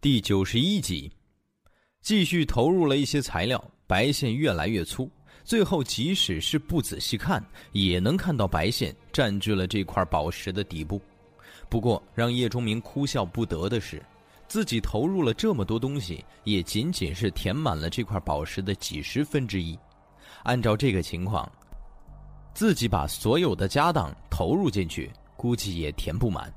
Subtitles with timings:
[0.00, 1.10] 第九十一集，
[2.02, 5.10] 继续投入了一些材料，白线越来越粗，
[5.42, 11.02] 最后即使是不仔细看，也能看到白线占据了这块宝石的底部。
[11.68, 14.00] 不过，让叶钟明哭笑不得的是，
[14.46, 19.76] 自己投入了这么多东西，也仅仅是填满了这块宝石的几十分之一。
[20.44, 21.50] 按照这个情况，
[22.54, 26.54] 自己把所有的家当投入进去，估计也填不满。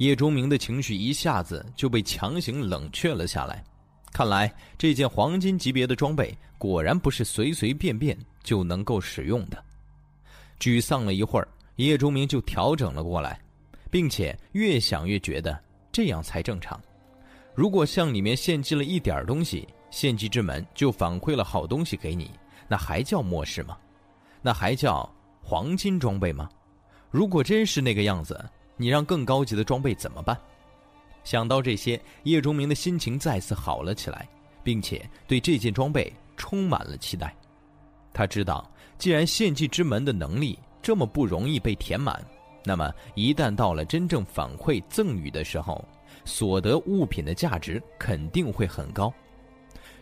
[0.00, 3.62] 叶钟明的情绪一下子就被强行冷却了下来。
[4.10, 9.62] 看来这件黄金级别的装备果然不是随随便便就能够使用的。
[10.58, 13.38] 沮丧了一会儿，叶钟明就调整了过来，
[13.90, 15.58] 并且越想越觉得
[15.92, 16.80] 这样才正常。
[17.54, 22.30] 如果向里面献祭了一点东西，献祭之门就反馈了好东西给你，
[22.68, 23.76] 那还叫末世吗？
[24.40, 25.06] 那还叫
[25.42, 26.48] 黄金装备吗？
[27.10, 28.42] 如果真是那个样子。
[28.80, 30.34] 你让更高级的装备怎么办？
[31.22, 34.26] 想到这些，叶钟明的心情再次好了起来，
[34.64, 37.36] 并且对这件装备充满了期待。
[38.10, 42.24] 他知道，既然献祭之门的能力这么不容易被填满，
[42.64, 45.84] 那么一旦到了真正反馈赠予的时候，
[46.24, 49.12] 所得物品的价值肯定会很高。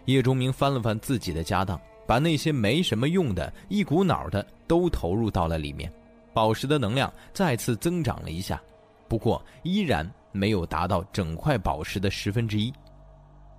[0.04, 5.92] 叶钟明翻了翻自己的家当，把那些没什么用的一股脑的都投入到了里面。
[6.32, 8.60] 宝石的能量再次增长了一下，
[9.08, 12.72] 不过依然没有达到整块宝石的十分之一。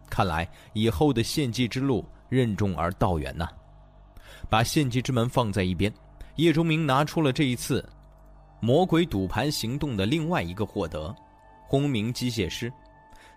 [0.09, 3.47] 看来以后的献祭之路任重而道远呐。
[4.49, 5.93] 把献祭之门放在一边，
[6.35, 7.87] 叶钟明拿出了这一次
[8.61, 11.13] 魔鬼赌盘行动的另外一个获得——
[11.67, 12.71] 轰鸣机械师。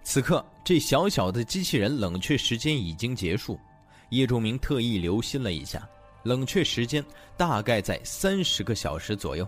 [0.05, 3.59] 此刻，这小小的机器人冷却时间已经结束，
[4.11, 5.87] 叶钟明特意留心了一下。
[6.23, 7.05] 冷却时间
[7.37, 9.47] 大概在三十个小时左右。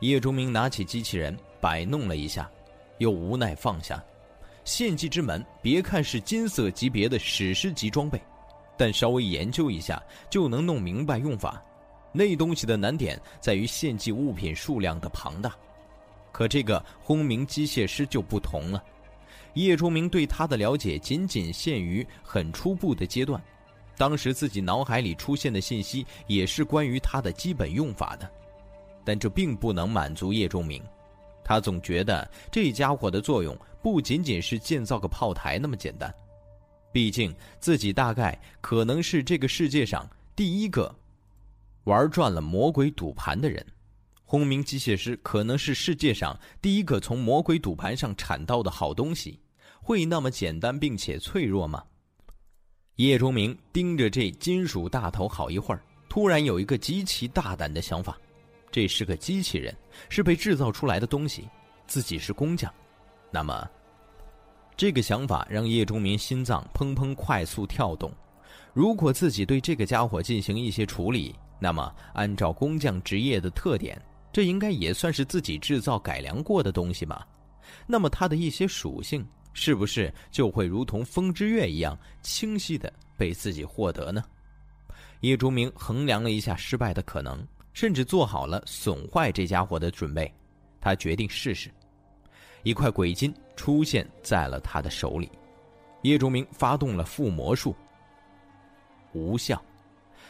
[0.00, 2.50] 叶钟明拿起机器人摆弄了一下，
[2.98, 4.02] 又无奈放下。
[4.64, 8.20] 献祭之门，别看是金色级别的史诗级装备，
[8.76, 11.62] 但稍微研究一下就能弄明白用法。
[12.12, 15.54] 那东西的难点在于献祭物品数量的庞大。
[16.32, 18.82] 可这个轰鸣机械师就不同了。
[19.54, 23.40] 叶钟明对他的了解仅仅限于很初步的阶段。
[23.96, 28.30] 当时自己脑海里出现的信息也是关于它的基本用法的，
[29.04, 30.82] 但这并不能满足叶钟明。
[31.44, 36.12] 他总觉得这家伙的作用不仅仅是建造个炮台那么简单。
[36.90, 40.94] 毕竟自己大概可能是这个世界上第一个
[41.84, 43.64] 玩转了魔鬼赌盘的人，
[44.24, 49.38] 轰鸣机械师可能是世界上第一个从魔鬼赌盘上铲到的好东西。
[49.82, 51.84] 会那么简单并且脆弱吗？
[52.96, 58.16] 叶钟明盯着这金属大头好一会儿，突然有一个极其大胆的想法：
[58.70, 59.74] 这是个机器人，
[60.08, 61.48] 是被制造出来的东西，
[61.88, 62.72] 自己是工匠。
[63.32, 63.68] 那么，
[64.76, 68.12] 这个想法让叶钟明心脏砰砰快速跳动。
[68.72, 74.00] 如果自己对这个家伙进行一些处理，那么按照工匠职业的特点，
[74.32, 77.26] 这应该也算是自己制造改良过的东西吧？
[77.88, 79.26] 那么它的一些属性。
[79.54, 84.22] 是不是就会如同风之月一样清晰的被自己获得呢？
[85.20, 87.42] 叶竹明衡量了一下失败的可能，
[87.72, 90.30] 甚至做好了损坏这家伙的准备。
[90.80, 91.70] 他决定试试。
[92.62, 95.30] 一块鬼金出现在了他的手里，
[96.02, 97.74] 叶竹明发动了附魔术，
[99.12, 99.62] 无效，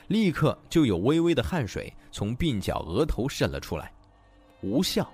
[0.06, 3.90] 立刻就有微微的汗水从鬓角、额头渗了出来。
[4.62, 5.10] 无效，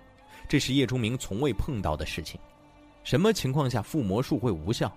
[0.48, 2.41] 这是叶钟明从未碰到的事情。
[3.10, 4.97] 什么情况下附魔术会无效？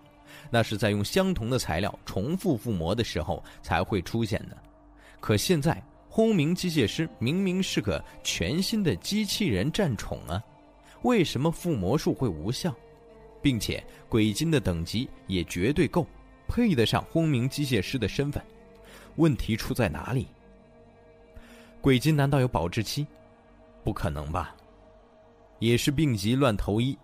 [0.52, 4.56] 那是在用相同的材料重复附魔的时候才会出现的。
[5.20, 10.40] 可现在轰鸣机械师明明是个全新的机器人战宠啊，
[11.02, 12.72] 为什么附魔术会无效？
[13.42, 16.06] 并且鬼金的等级也绝对够，
[16.48, 18.40] 配得上轰鸣机械师的身份。
[19.16, 20.28] 问题出在哪里？
[21.82, 23.08] 鬼金难道有保质期？
[23.84, 24.56] 不可能吧？
[25.58, 26.96] 也是病急乱投医。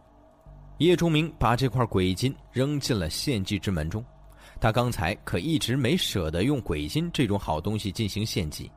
[0.80, 4.04] 叶钟明把这块鬼金扔进了献祭之门中，
[4.62, 8.72] 他刚才可一直没舍得用鬼金这种好东西进行献祭，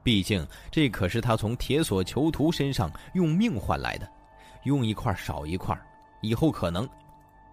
[0.00, 4.08] 毕竟这可是他从铁索囚徒身上用命换来的，
[4.62, 5.76] 用一块少一块，
[6.22, 6.88] 以后可能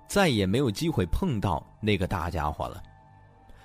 [0.08, 2.84] 再也没有机会碰到那个大家伙了。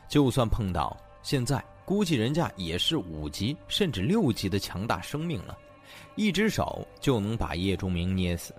[0.08, 5.58] 就算碰到，现在估计人家也是五级甚至六级的强大生命了，
[6.17, 8.55] 一只手就能把叶钟明捏死。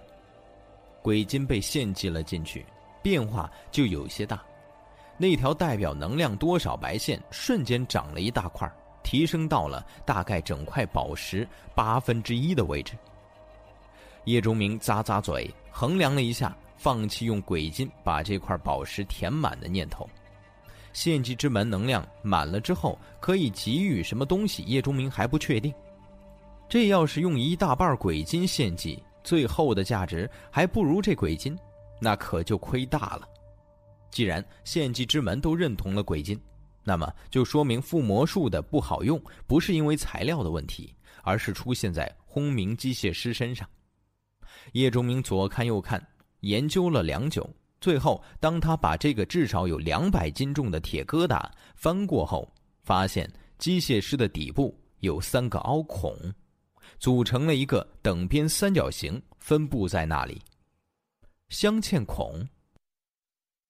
[1.03, 2.65] 鬼金被献祭了进去，
[3.03, 4.41] 变化就有些大。
[5.17, 8.67] 那条代表能量多少白线瞬间长了一大块，
[9.03, 12.94] 提升到了大概整块宝石八分之一的位置。
[14.23, 20.09] 叶钟明咂咂嘴，衡量了一下，放弃用鬼金把这块宝石填满的念头。
[20.94, 24.63] 献祭之门能量满了之后，可以给予什么东西？
[24.63, 25.73] 叶钟明还不确定。
[26.69, 31.57] 这要是用一大半鬼金献祭，最后的价值还不如这鬼金，
[31.99, 33.27] 那可就亏大了。
[34.11, 36.39] 既然献祭之门都认同了鬼金，
[36.83, 40.93] 那么就说明附魔术的不好用，不是因为材料的问题，
[41.23, 43.67] 而是出现在轰鸣机械师身上。
[44.73, 46.05] 叶钟明左看右看，
[46.41, 47.49] 研究了良久，
[47.81, 51.43] 最后当他把这个至少有两百斤重的铁疙瘩
[51.75, 52.53] 翻过后，
[52.83, 56.15] 发现机械师的底部有三个凹孔，
[56.99, 60.41] 组成了一个等边三角形，分布在那里。
[61.49, 62.47] 镶嵌孔。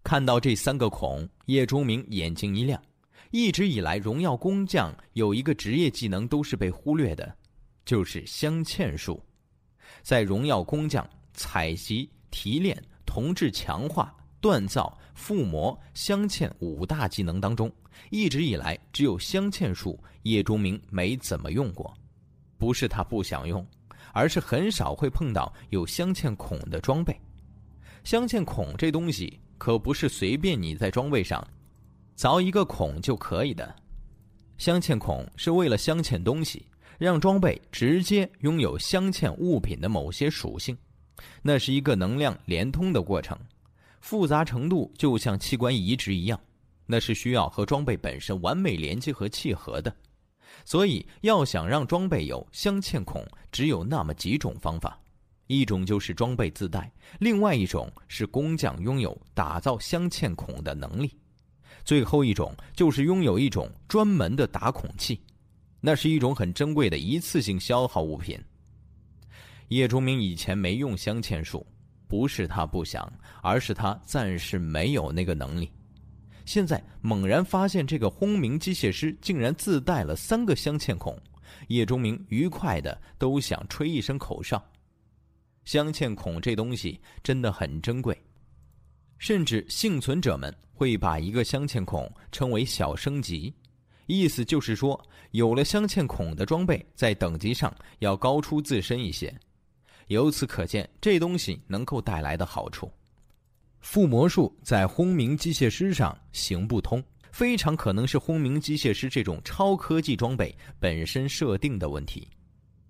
[0.03, 2.81] 看到这三个孔，叶钟明眼睛一亮。
[3.31, 7.35] 一直以来，荣耀工匠有一个职业技能都是被忽略的，
[7.83, 9.19] 就是镶嵌术。
[10.01, 17.71] 在荣耀工匠采集、提炼、铜制、强化、锻造、附魔、镶嵌五大技能当中，
[18.11, 21.91] 一直以来只有镶嵌术叶钟明没怎么用过。
[22.63, 23.67] 不是他不想用，
[24.13, 27.13] 而是很少会碰到有镶嵌孔的装备。
[28.05, 31.45] 镶嵌孔这东西可不是随便你在装备上。
[32.15, 33.75] 凿一个孔就可以的，
[34.57, 36.65] 镶嵌孔是为了镶嵌东西，
[36.97, 40.77] 让装备直接拥有镶嵌物品的某些属性。
[41.41, 43.37] 那是一个能量连通的过程，
[43.99, 46.39] 复杂程度就像器官移植一样，
[46.85, 49.93] 那是需要和装备本身完美连接和契合的。
[50.65, 54.99] 所以，要想让装备有镶嵌孔，只有那么几种方法：
[55.47, 61.11] 一种就是装备自带，另外一种是工匠拥有打造镶嵌孔的能力。
[61.83, 65.19] 最后一种就是拥有一种专门的打孔器，
[65.81, 68.39] 那是一种很珍贵的一次性消耗物品。
[69.67, 71.65] 叶崇明以前没用镶嵌术，
[72.07, 73.11] 不是他不想，
[73.41, 75.69] 而是他暂时没有那个能力。
[76.45, 81.17] 现在猛然发现这个轰鸣机械师竟然自带了三个镶嵌孔，
[81.67, 84.63] 叶钟明愉快的都想吹一声口哨。
[85.65, 88.17] 镶嵌孔这东西真的很珍贵。
[89.17, 93.53] 甚至幸存者们会把一个镶嵌孔称为小升级，
[94.05, 95.01] 意思就是说，
[95.31, 99.33] 有了镶嵌孔的装备在等级上要高出自身一些。
[100.07, 102.91] 由此可见，这东西能够带来的好处。
[103.83, 107.03] 附魔术在轰鸣机械师上行不通，
[107.33, 112.25] 非常可能是轰鸣机械师这种超科技装备本身设定的问题。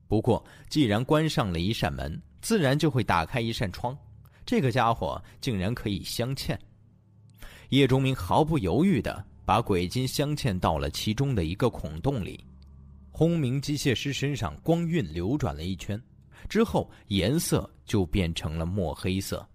[0.08, 3.98] 不过，既然关上了一扇门，自然就会打开一扇窗。
[4.46, 6.56] 这个家伙竟然可以镶嵌，
[7.70, 12.46] 叶钟明毫不犹豫的把鬼金镶嵌到了其中的一个孔洞里。
[13.10, 16.00] 轰鸣机械师身上光晕流转了一圈，
[16.48, 19.46] 之后颜色就变成了墨黑色。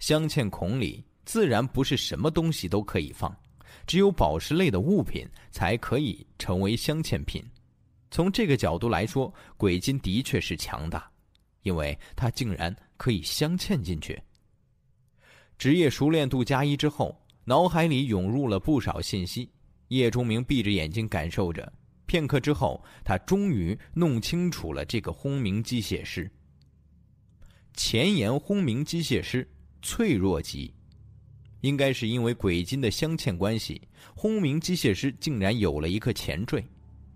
[0.00, 3.34] 镶嵌孔里自然不是什么东西都可以放，
[3.86, 7.40] 只有宝石类的物品才可以成为镶嵌品。
[8.10, 11.08] 从这个角度来说，鬼金的确是强大，
[11.62, 12.76] 因为它竟然。
[13.00, 14.22] 可以镶嵌进去。
[15.56, 19.50] 职业熟练度加一之后，脑海里涌入了不少信息。
[19.88, 21.72] 叶钟明闭着眼睛感受着，
[22.04, 26.30] 片刻之后，他终于弄清楚了这个轰鸣机械师。
[27.72, 29.50] 前沿轰鸣机械师
[29.82, 30.72] 脆弱级，
[31.60, 33.80] 应该是因为鬼金的镶嵌关系，
[34.14, 36.64] 轰鸣机械师竟然有了一个前缀，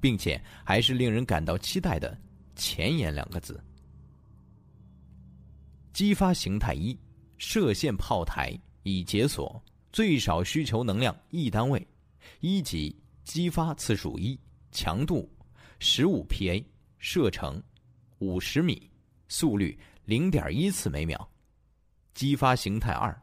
[0.00, 2.16] 并且还是令人感到期待的
[2.56, 3.62] “前沿”两个字。
[5.92, 6.99] 激发形态一，
[7.38, 11.87] 射线炮台已解锁，最少需求能量一单位，
[12.40, 14.38] 一级激发次数一，
[14.73, 15.30] 强度
[15.78, 16.64] 十五 PA，
[16.99, 17.62] 射程
[18.18, 18.90] 五十米，
[19.28, 21.30] 速率零点一次每秒。
[22.14, 23.14] 激发形态二，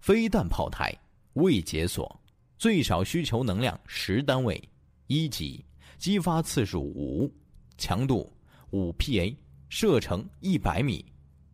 [0.00, 0.96] 飞弹炮台
[1.34, 2.20] 未解锁，
[2.56, 4.62] 最少需求能量十单位，
[5.08, 5.64] 一级
[5.98, 7.30] 激发次数五，
[7.76, 8.32] 强度
[8.70, 9.36] 五 PA，
[9.68, 11.04] 射程一百米。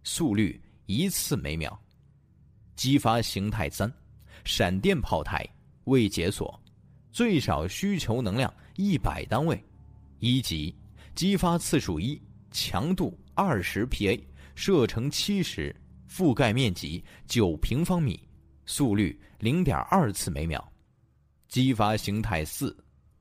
[0.05, 1.79] 速率一次每秒，
[2.75, 3.91] 激发形态三，
[4.45, 5.49] 闪电炮台
[5.85, 6.61] 未解锁，
[7.13, 9.65] 最少需求能量一百单位，
[10.19, 10.75] 一级，
[11.15, 12.21] 激发次数一，
[12.51, 14.21] 强度二十 PA，
[14.57, 15.75] 射程七十，
[16.15, 18.21] 覆盖面积九平方米，
[18.67, 20.63] 速率零点二次每秒，
[21.49, 22.77] 激发形态四，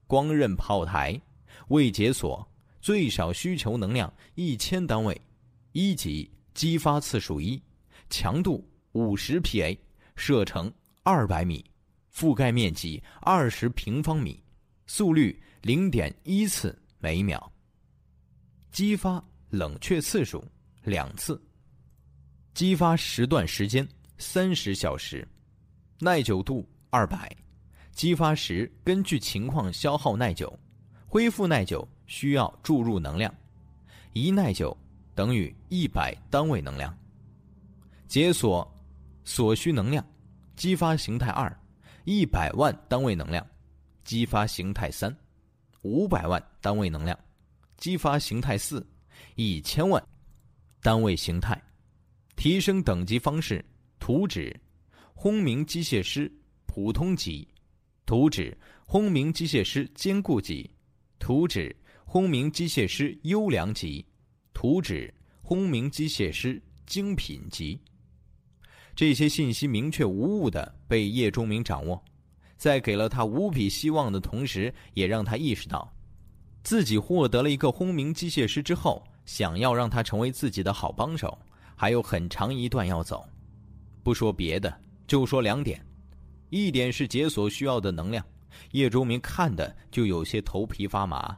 [0.07, 1.19] 光刃炮台
[1.69, 2.45] 未解锁，
[2.81, 5.19] 最少需求能量一千单位，
[5.71, 6.29] 一级。
[6.53, 7.63] 激发次数一，
[8.09, 9.77] 强度五十 PA，
[10.17, 10.69] 射程
[11.01, 11.63] 二百米，
[12.13, 14.43] 覆盖面积二十平方米，
[14.85, 17.49] 速率零点一次每秒。
[18.69, 20.43] 激发冷却次数
[20.83, 21.41] 两次，
[22.53, 25.25] 激发时段时间三十小时，
[25.99, 27.33] 耐久度二百，
[27.93, 30.59] 激发时根据情况消耗耐久，
[31.07, 33.33] 恢复耐久需要注入能量，
[34.11, 34.75] 一耐久
[35.15, 36.95] 等于一百单位能量。
[38.05, 38.69] 解锁
[39.23, 40.05] 所需能量，
[40.57, 41.57] 激发形态二，
[42.03, 43.45] 一百万单位能量，
[44.03, 45.15] 激发形态三，
[45.83, 47.17] 五百万单位能量，
[47.77, 48.85] 激发形态四，
[49.35, 50.03] 一千万
[50.81, 51.59] 单位形态。
[52.41, 53.63] 提升等级方式：
[53.99, 54.59] 图纸，
[55.13, 56.27] 轰鸣机械师
[56.65, 57.47] 普通级；
[58.03, 60.67] 图纸，轰鸣机械师坚固级；
[61.19, 64.03] 图纸，轰鸣机械师优良级；
[64.55, 67.79] 图纸，轰鸣机械师精品级。
[68.95, 72.03] 这些信息明确无误的被叶钟明掌握，
[72.57, 75.93] 在给了他无比希望的同时，也让他意识到，
[76.63, 81.37] 自己获得了一个轰鸣机械师之后，想要让他成为自己的好帮手。
[81.81, 83.27] 还有很长一段要走，
[84.03, 84.71] 不说别的，
[85.07, 85.83] 就说两点：
[86.51, 88.23] 一点是解锁需要的能量，
[88.73, 91.35] 叶钟明看的就有些头皮发麻。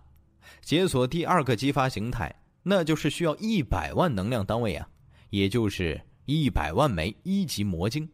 [0.62, 2.30] 解锁第二个激发形态，
[2.62, 4.86] 那就是需要一百万能量单位啊，
[5.30, 8.12] 也就是一百万枚一级魔晶，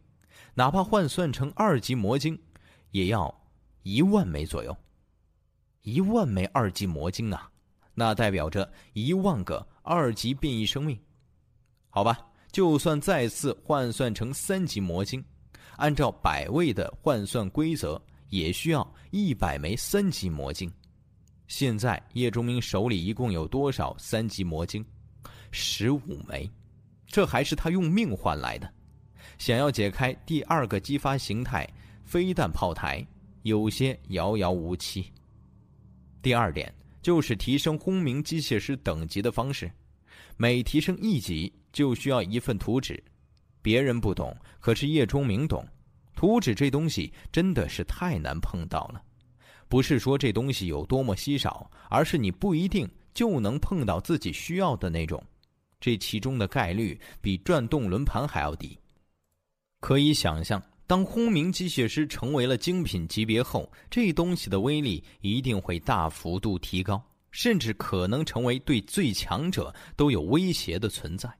[0.54, 2.40] 哪怕换算成二级魔晶，
[2.92, 3.42] 也要
[3.82, 4.76] 一万枚左右。
[5.82, 7.50] 一万枚二级魔晶啊，
[7.92, 10.96] 那代表着一万个二级变异生命。
[11.90, 12.18] 好吧，
[12.52, 15.22] 就算再次换算成三级魔晶，
[15.76, 20.72] 按照百位的换算规则，也需要一百枚三级魔晶。
[21.48, 24.84] 现在叶钟明手里一共有多少三级魔晶？
[25.50, 26.48] 十五枚，
[27.08, 28.72] 这还是他用命换来的。
[29.36, 31.68] 想要解开第二个激发形态
[32.04, 33.04] 飞弹炮台，
[33.42, 35.12] 有些遥遥无期。
[36.22, 39.68] 第二点就是提升轰鸣机械师等级的方式，
[40.36, 41.52] 每提升一级。
[41.72, 43.02] 就需要一份图纸，
[43.62, 45.66] 别人不懂，可是叶钟明懂。
[46.14, 49.02] 图纸这东西真的是太难碰到了，
[49.68, 55.22] 不是说这东西有多么稀少，而是你不一定就能碰到自己需要的那种，
[55.80, 58.78] 这其中的概率比转动轮盘还要低。
[59.80, 71.32] 可以想象，当轰鸣机械师成为了精品级别后，这东西的威力一定会大幅度提高，甚至可能成为对最强者都有威胁的存在。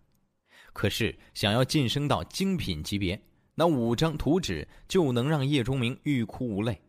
[0.72, 3.20] 可是，想要晋升到精品级别，
[3.54, 6.80] 那五张图纸就能让叶钟明欲哭无泪。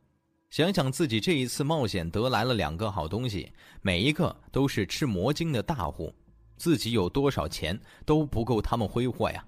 [0.50, 6.14] 想想自己这一次冒险得来了两个好东西，每一个都是吃魔晶的大户，
[6.58, 9.46] 自己有多少钱都不够他们挥霍呀。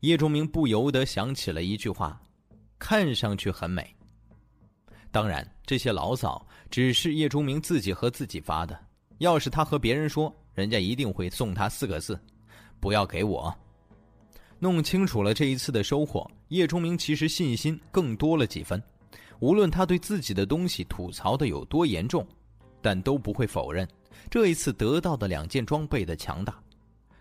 [0.00, 2.20] 叶钟明不由得想起了一句话
[2.78, 3.94] ：“看上去很美。”
[5.10, 8.78] 当然，这些牢骚只是叶钟明自己和自己发的。
[9.18, 12.18] 要是他和别人说，人家一定会送他四个字。
[12.84, 13.50] 不要给我。
[14.58, 18.80] 弄清楚了这一次的收获，叶钟明其实信心更多了几分。
[19.40, 22.26] 无论他对自己的东西吐槽的有多严重，
[22.82, 23.88] 但都不会否认
[24.30, 26.62] 这一次得到的两件装备的强大。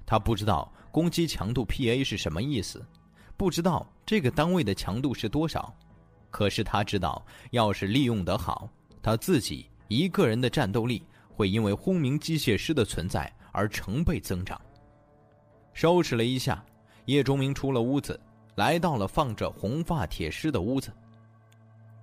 [0.06, 2.86] 他不知道攻击强度 PA 是什么意思，
[3.38, 5.74] 不知道这个单位的强度是多少。
[6.30, 8.70] 可是他知道，要是利用得好，
[9.02, 14.60] 他自己一个人的战斗力会因为轰鸣机械师的存在而成倍增长。
[15.74, 16.64] 收拾了一下，
[17.06, 18.20] 叶钟明出了屋子，
[18.56, 20.92] 来到了放着红发铁狮的屋子。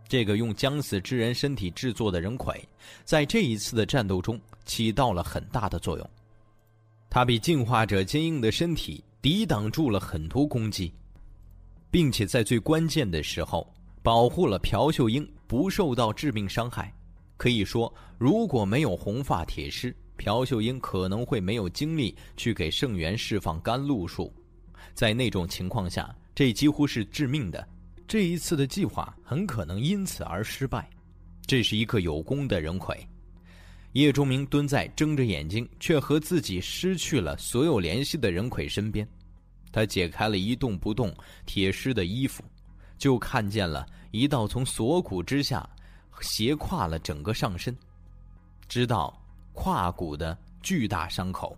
[0.08, 2.60] 这个用将死之人身体制作的人魁，
[3.04, 6.10] 在这一次的战斗中起到了很大的作用。
[7.08, 10.92] 他比进化者坚硬的身体抵挡住了很多攻击，
[11.90, 13.72] 并且在最关键的时候
[14.02, 16.92] 保护了朴秀英不受到致命伤害。
[17.36, 24.30] 可以说，如果没有红发铁狮，朴秀英可能会没有精力去给圣元释放甘露术，
[24.92, 27.66] 在那种情况下，这几乎是致命的。
[28.06, 30.90] 这一次的计划很可能因此而失败。
[31.46, 32.94] 这是一个有功的人魁。
[33.92, 39.08] 叶钟明蹲在睁着眼睛却和自己失去了所有联系的人魁身边，
[39.72, 42.44] 他解开了一动不动铁尸的衣服，
[42.98, 45.66] 就看见了一道从锁骨之下
[46.20, 47.74] 斜跨了整个上身，
[48.68, 49.16] 知道。
[49.60, 51.54] 胯骨的巨大伤口，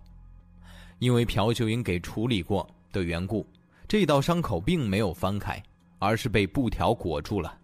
[0.99, 3.47] 因为朴秀英给处理过的缘故，
[3.87, 5.63] 这道伤口并没有翻开，
[5.99, 7.57] 而是被布条裹住了。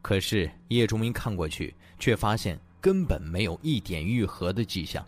[0.00, 5.04] 可是叶钟明看过去，却发现根本没有一点愈合的迹象。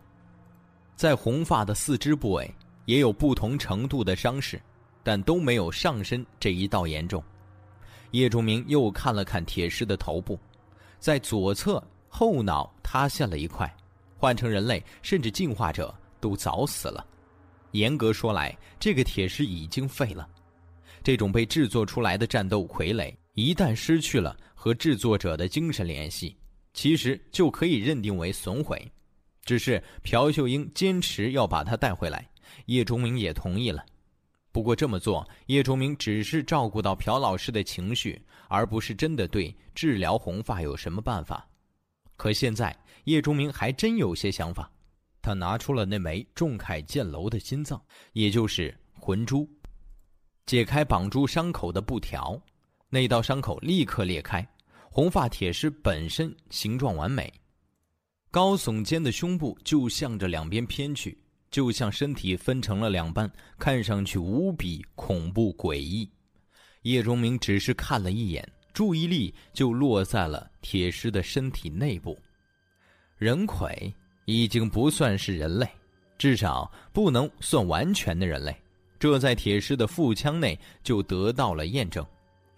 [0.94, 4.60] 在红发的四肢部位也有不同程度的伤势，
[5.02, 7.24] 但都没有上身这一道严重。
[8.10, 10.38] 叶钟明又看了看铁狮的头部，
[10.98, 13.74] 在左侧后脑塌陷了一块。
[14.24, 17.06] 换成人类，甚至进化者都早死了。
[17.72, 20.26] 严格说来，这个铁石已经废了。
[21.02, 26.34] 这种被制作出来的战斗傀儡，一旦失去了和制作者的精神联系，
[26.72, 28.90] 其实就可以认定为损毁。
[29.44, 32.26] 只是朴秀英坚持要把它带回来，
[32.64, 33.84] 叶钟明也同意了。
[34.52, 41.46] 不过这么做，叶钟明只是照顾到朴老师的情绪，而不是真的对治疗红发有什么办法。
[42.16, 42.74] 可现在，
[43.04, 44.70] 叶钟明还真有些想法。
[45.22, 47.82] 他拿出了那枚仲恺剑楼的心脏，
[48.12, 49.48] 也就是魂珠，
[50.44, 52.38] 解开绑住伤口的布条，
[52.90, 54.46] 那道伤口立刻裂开。
[54.90, 57.32] 红发铁狮本身形状完美，
[58.30, 61.18] 高耸肩的胸部就向着两边偏去。
[61.50, 63.30] 就像身体分成了两半，
[63.60, 66.10] 看上去无比恐怖诡异。
[66.82, 72.18] 叶钟明只是看了一眼，注意力就落在了铁狮的身体内部。
[73.24, 73.90] 人魁
[74.26, 75.66] 已经不算是人类，
[76.18, 78.54] 至少不能算完全的人类。
[78.98, 82.04] 这在铁狮的腹腔内就得到了验证，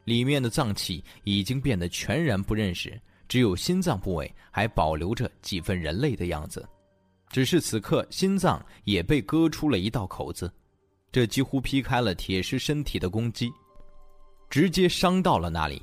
[0.02, 6.68] 里面的脏器已经变得全然不认识，只有心脏部位还保留着几分人类的样子。
[7.30, 10.52] 只是此刻，心脏也被割出了一道口子，
[11.12, 13.52] 这几乎劈开了铁狮身体的攻击，
[14.50, 15.80] 直接伤到了那里。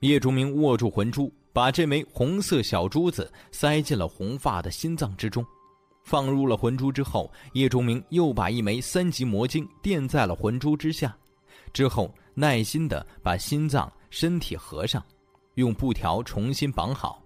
[0.00, 5.42] 叶钟明握住魂珠，把这枚红色小珠子塞进了红发的心脏之中。
[6.02, 11.16] 放入了魂珠之后，叶钟明又把一枚三级魔晶垫在了魂珠之下，
[11.72, 15.02] 之后耐心地把心脏身体合上，
[15.54, 17.22] 用布条重新绑好。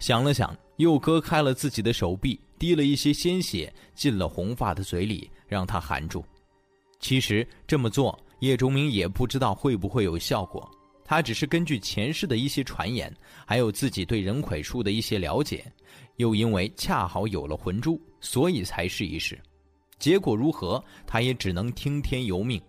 [0.00, 2.40] 想了想，又割开了自己的手臂。
[2.56, 6.24] 滴了一些鲜血进了红发的嘴里，让他含住。
[6.98, 10.70] 其实这么做，叶钟明也不知道会不会有效果。
[11.04, 13.14] 他只是根据前世的一些传言，
[13.46, 15.70] 还有自己对人魁术的一些了解，
[16.16, 19.38] 又因为恰好有了魂珠，所以才试一试。
[19.98, 22.60] 结果如何，他也只能听天由命。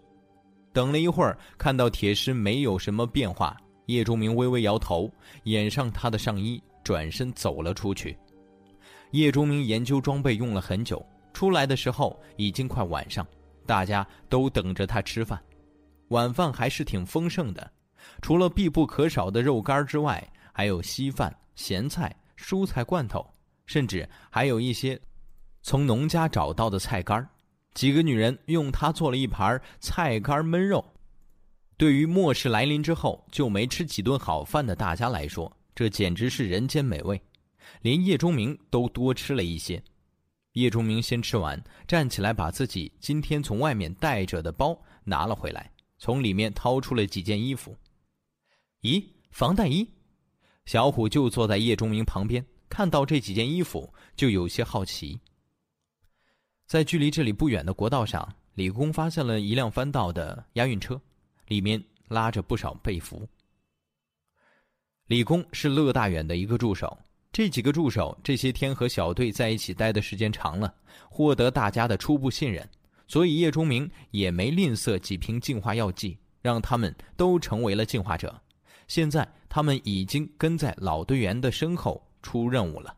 [0.74, 5.10] 等了一会儿，看到铁狮没有什么变化，叶钟明微微摇头，
[5.44, 8.18] 掩上他的上衣，转身走了出去。
[9.12, 13.26] 叶钟明研究装备用了很久，出来的时候已经快晚上，
[13.66, 15.42] 大家都等着他吃饭。
[16.10, 17.72] 晚饭还是挺丰盛的，
[18.22, 23.26] 除了必不可少的肉干之外，还有稀饭、咸菜、蔬菜罐头，
[23.66, 25.00] 甚至还有一些
[25.62, 27.28] 从农家找到的菜干
[27.74, 30.84] 几个女人用它做了一盘菜干焖肉。
[31.78, 37.22] 对于末世来临之后就没吃几顿好饭的大家来说，这简直是人间美味。
[37.82, 39.84] 连叶钟明都多吃了一些。
[40.54, 47.76] 叶钟明先吃完，站起来把自己今天从外面带着的包拿了回来，从里面掏出了几件衣服。
[48.86, 49.90] 咦，防弹衣？
[50.68, 55.20] 小虎就坐在叶钟明旁边，看到这几件衣服就有些好奇。
[56.68, 61.02] 在距离这里不远的国道上，李工发现了一辆翻到的押运车，
[61.48, 63.28] 里面拉着不少被服。
[65.08, 66.96] 李工是乐大远的一个助手。
[67.32, 70.72] 这几个助手这些天和小队在一起待的时间长了，
[71.10, 72.70] 获得大家的初步信任，
[73.08, 78.40] 所以叶钟明也没吝啬几瓶净化药剂，让他们都成为了净化者。
[78.88, 82.96] 现在他们已经跟在老队员的身后出任务了。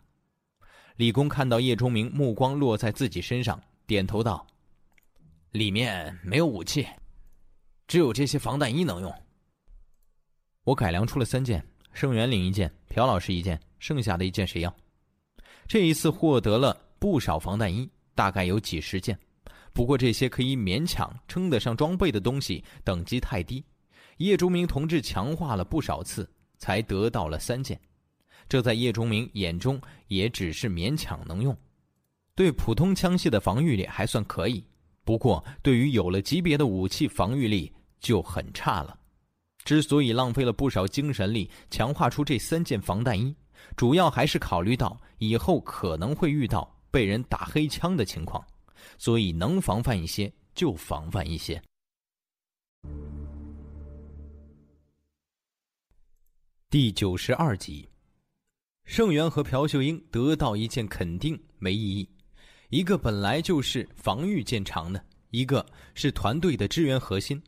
[0.95, 4.45] 李工看到叶钟明目光落在自己身上，点头道
[5.51, 6.87] ：“里面没有武器，
[7.87, 9.13] 只有这些防弹衣能用。
[10.63, 14.75] 我改良出了三件，盛元领一件，朴老师一件。”剩下的一件谁要？
[15.67, 19.15] 这一次获得了不少防弹衣，大概有几十件。
[19.71, 23.63] 不过这些可以勉强称得上装备的东西，等级太低。
[24.17, 27.79] 叶钟明同志强化了不少次，才得到了三件。
[28.49, 31.55] 这在叶钟明眼中也只是勉强能用，
[32.33, 34.63] 对普通枪械的防御力还算可以。
[35.03, 38.97] 不过对于有了级别的武器，防御力就很差了。
[39.63, 43.35] 之所以浪费了不少精神力强化出这三件防弹衣。
[43.75, 48.45] 主要还是考虑到以后可能会遇到被人打黑枪的情况，
[48.97, 51.61] 所以能防范一些就防范一些。
[56.69, 57.87] 第九十二集，
[58.83, 62.09] 盛元和朴秀英得到一件肯定没意义，
[62.67, 67.41] 一个本来就是防御见长的，一个是团队的支援核心，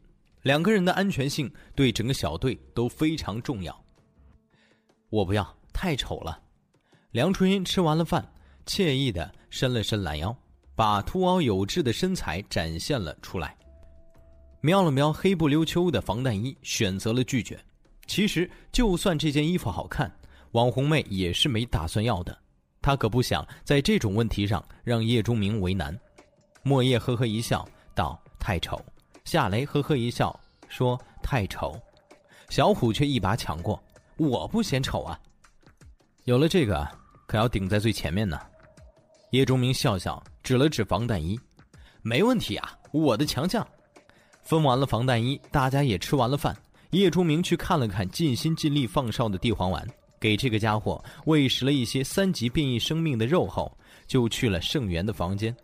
[0.43, 3.77] 两个人的安全性对整个小队都非常重要。
[5.09, 5.45] 我不要。
[5.73, 6.41] 太丑了，
[7.11, 8.25] 梁春英吃完了饭，
[8.65, 10.33] 惬意的伸了伸懒腰，
[10.75, 13.57] 把凸凹有致的身材展现了出来。
[14.61, 17.61] 瞄了瞄黑不溜秋的防弹衣，选择了拒绝。
[18.09, 20.11] 其实，就算这件衣服好看，
[20.53, 22.35] 网红妹也是没打算要的。
[22.81, 25.97] 她可不想在这种问题上让叶钟明为难。
[26.63, 28.83] 莫叶呵呵一笑，道：“太丑。”
[29.25, 31.79] 夏雷呵呵一笑，说太丑。
[32.49, 33.81] 小虎却一把抢过
[34.17, 35.17] ：“我不嫌丑啊！”
[36.25, 36.87] 有了这个，
[37.27, 38.41] 可要顶在最前面呢。
[39.29, 41.39] 叶钟明笑笑，指了指防弹衣
[42.01, 43.65] ：“没问题啊，我的强项。”
[44.41, 46.57] 分完了防弹衣，大家也吃完了饭。
[46.91, 49.87] 叶钟明去看了看尽心尽力放哨的地黄丸，
[50.19, 53.71] 给这个家伙喂食了一些三级变异生命的肉后，
[54.07, 55.55] 就去了盛元的房间。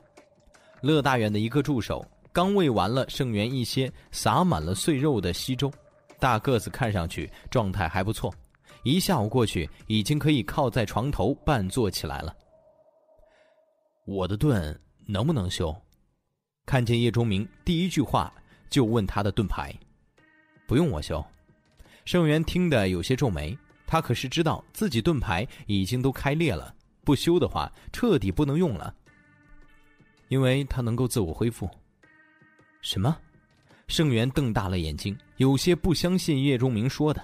[0.81, 5.71] 乐大远的一个助手刚喂完了盛元一些撒满了碎肉的稀粥，
[6.19, 8.31] 大个子看上去状态还不错，
[8.83, 12.35] 一下午过去，已经可以靠在床头半坐起来了。
[14.05, 15.75] 我的盾能不能修？
[16.67, 18.31] 看见叶钟明，第一句话
[18.69, 19.73] 就问他的盾牌。
[20.65, 21.23] 不用我修。
[22.05, 26.73] 盛元听得有些皱眉，他可是知道自己盾牌已经都开裂了，
[27.03, 28.93] 不修的话彻底不能用了。
[30.27, 31.69] 因为他能够自我恢复。
[32.81, 33.17] 什么？
[33.87, 37.23] 盛元瞪大了眼睛，有些不相信叶钟明说的。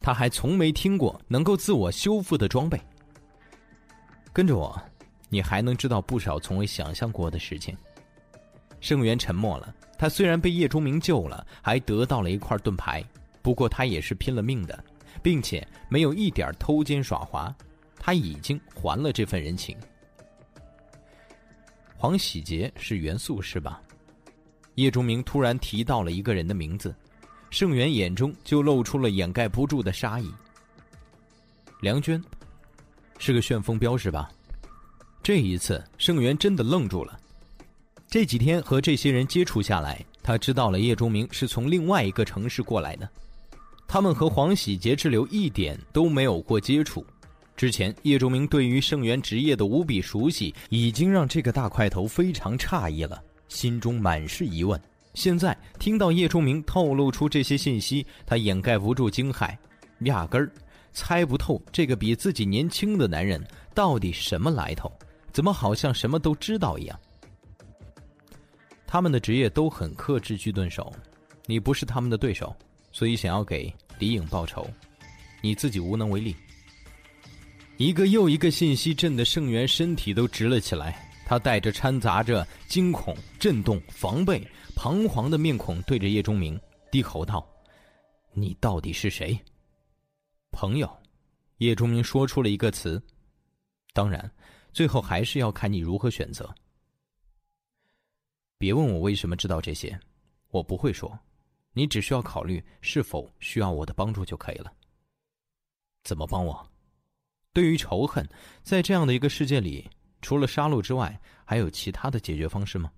[0.00, 2.80] 他还从没听过能够自我修复的装备。
[4.32, 4.80] 跟着我。
[5.28, 7.74] 你还能知道不少从未想象过的事情。
[8.82, 9.74] 盛元沉默了。
[9.96, 13.02] 他虽然被叶钟明救了，还得到了一块盾牌，
[13.40, 14.84] 不过他也是拼了命的，
[15.22, 17.54] 并且没有一点偷奸耍滑。
[17.96, 19.76] 他已经还了这份人情。
[21.96, 23.80] 黄喜杰是元素是吧？
[24.74, 26.92] 叶钟明突然提到了一个人的名字，
[27.48, 30.32] 盛元眼中就露出了掩盖不住的杀意。
[31.80, 32.20] 梁娟，
[33.18, 34.32] 是个旋风镖是吧？
[35.22, 37.20] 这一次，盛元真的愣住了。
[38.12, 43.08] 这几天和这些人接触下来，他知道了叶钟明是从另外一个城市过来的。
[43.88, 47.06] 他们和黄喜杰之流一点都没有过接触。
[47.56, 54.78] 之前，叶钟明对于盛元职业的无比熟悉，已经让这个大块头非常诧异了，心中满是疑问。
[55.14, 59.56] 现在听到叶钟明透露出这些信息，他掩盖不住惊骇，
[60.00, 60.52] 压根儿
[60.92, 63.42] 猜不透这个比自己年轻的男人
[63.74, 64.92] 到底什么来头。
[65.32, 67.00] 怎么好像什么都知道一样？
[68.92, 70.92] 他们的职业都很克制狙盾手，
[71.46, 72.54] 你不是他们的对手，
[72.92, 74.68] 所以想要给李颖报仇，
[75.40, 76.36] 你自己无能为力。
[77.78, 87.48] 一个又一个信息震得盛元身体都直了起来，他带着掺杂着惊恐、震动、防备、彷徨的面孔对着叶钟明低吼道
[88.34, 89.40] ：“你到底是谁？”
[90.52, 90.98] 朋友，
[91.56, 93.02] 叶钟明说出了一个词，
[93.94, 94.30] 当然。
[94.70, 96.54] 最后还是要看你如何选择。
[98.62, 99.98] 别问我为什么知道这些，
[100.50, 101.18] 我不会说。
[101.72, 104.72] 你只需要考虑是否需要我的帮助就可以了。
[106.04, 106.64] 怎么帮我？
[107.52, 108.24] 对于仇恨，
[108.62, 112.88] 在这样的一个世界里，除了杀戮之外，还有其他的解决方式吗？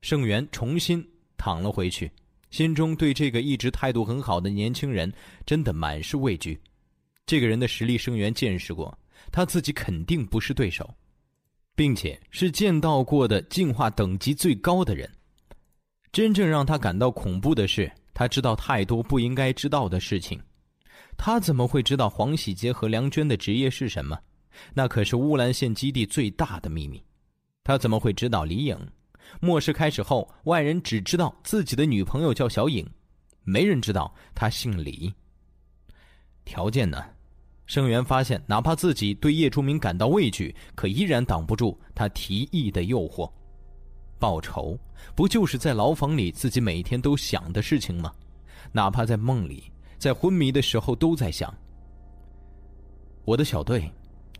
[0.00, 2.10] 盛元重新躺了回去，
[2.48, 5.12] 心中对这个一直态度很好的年轻人
[5.44, 6.58] 真的满是畏惧。
[7.26, 8.98] 这个人的实力，盛元见识过。
[9.30, 10.88] 他自己肯定不是对手，
[11.76, 15.08] 并且是见到过的进化等级最高的人。
[16.10, 20.40] 真正让他感到恐怖的是，他知道太多不应该知道的事情。
[21.18, 24.18] 他怎么会知道黄喜杰和梁娟的职业是什么？
[24.72, 27.02] 那可是乌兰县基地最大的秘密。
[27.62, 28.78] 他怎么会知道李颖？
[29.40, 32.88] 末世开始后，外人只知道自己的女朋友叫小颖，
[33.42, 35.12] 没人知道她姓李。
[36.44, 37.04] 条件呢？
[37.66, 43.30] 盛元发现，哪怕自己对叶钟明感到畏惧，可依然挡不住他提议的诱惑。
[44.18, 44.78] 报仇，
[45.14, 48.12] 不就是在牢房里自己每天都想的事情吗？
[48.72, 49.64] 哪怕在梦里，
[49.98, 51.52] 在昏迷的时候都在想。
[53.24, 53.90] 我的小队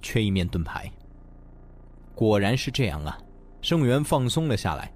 [0.01, 0.91] 缺一面盾牌。
[2.15, 3.19] 果然是这样啊！
[3.61, 4.91] 盛元放松了下来。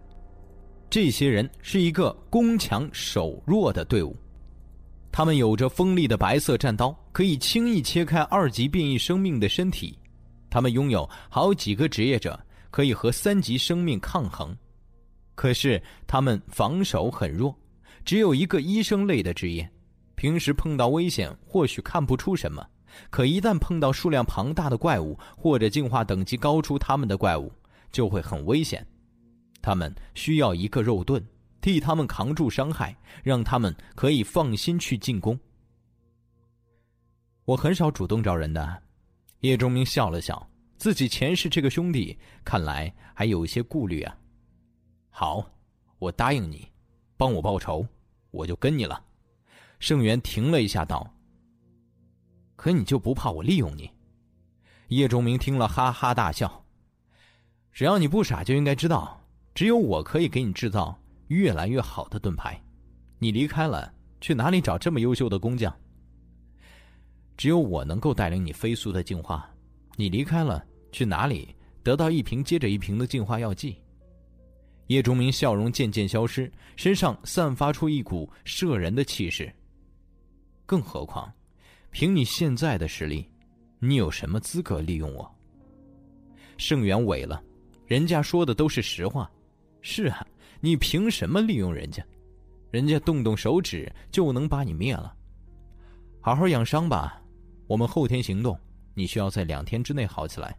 [0.88, 4.16] 这些人是一个攻强守弱的队伍。
[5.12, 9.98] 他们有着锋利的白色战刀，可以轻易切开二级变异生命的身体。
[10.48, 12.38] 他们拥有好几个职业者，
[12.70, 14.56] 可以和三级生命抗衡。
[15.34, 17.54] 可是他们防守很弱，
[18.04, 19.68] 只有一个医生类的职业。
[20.14, 22.66] 平时碰到危险或许看不出什么，
[23.08, 27.50] 可一旦碰到数量庞大的怪物或者进化等级高出他们的怪物，
[27.90, 28.86] 就会很危险。
[29.62, 31.24] 他们需要一个肉盾。
[31.60, 35.38] 替他们扛住伤害，让他们可以放心去进攻。
[37.44, 38.82] 我很少主动招人的，
[39.40, 44.16] 叶钟明笑了笑，自己前世这个兄弟看来还有一些顾虑啊。
[45.10, 45.44] 好，
[45.98, 46.70] 我答应你，
[47.16, 47.86] 帮我报仇，
[48.30, 49.02] 我就跟你了。
[49.80, 51.12] 盛元停了一下，道
[52.54, 53.90] ：“可你就不怕我利用你？”
[54.88, 56.64] 叶钟明听了，哈哈大笑
[57.72, 59.20] ：“只要你不傻，就应该知道，
[59.54, 60.99] 只有我可以给你制造。”
[61.30, 62.60] 越来越好的盾牌，
[63.20, 65.72] 你离开了，去哪里找这么优秀的工匠？
[67.36, 69.48] 只有我能够带领你飞速的进化。
[69.94, 73.76] 你离开了，去哪里得到一瓶接着一瓶的进化药剂？
[74.88, 79.52] 叶钟明笑容渐渐消失，身上散发出一股摄人的气势。
[80.66, 81.32] 更何况，
[81.92, 83.24] 凭你现在的实力，
[83.78, 85.32] 你有什么资格利用我？
[86.56, 87.40] 盛元萎了，
[87.86, 89.30] 人家说的都是实话。
[89.82, 90.26] 是啊，
[90.60, 92.04] 你凭什么利用人家？
[92.70, 95.16] 人家动动手指就能把你灭了。
[96.20, 97.20] 好好养伤吧，
[97.66, 98.58] 我们后天行动。
[98.94, 100.56] 你需要在两天之内好起来。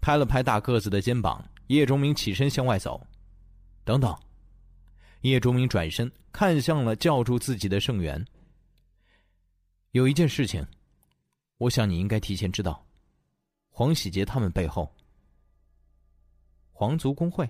[0.00, 3.04] 拍了拍大个子的肩膀，叶钟明起身向外走。
[3.84, 4.14] 等等，
[5.22, 8.24] 叶钟明转身看向了叫住自己的盛元。
[9.92, 10.64] 有一件事情，
[11.58, 12.84] 我想你应该提前知道。
[13.70, 14.92] 黄喜杰他们背后，
[16.72, 17.48] 皇族工会。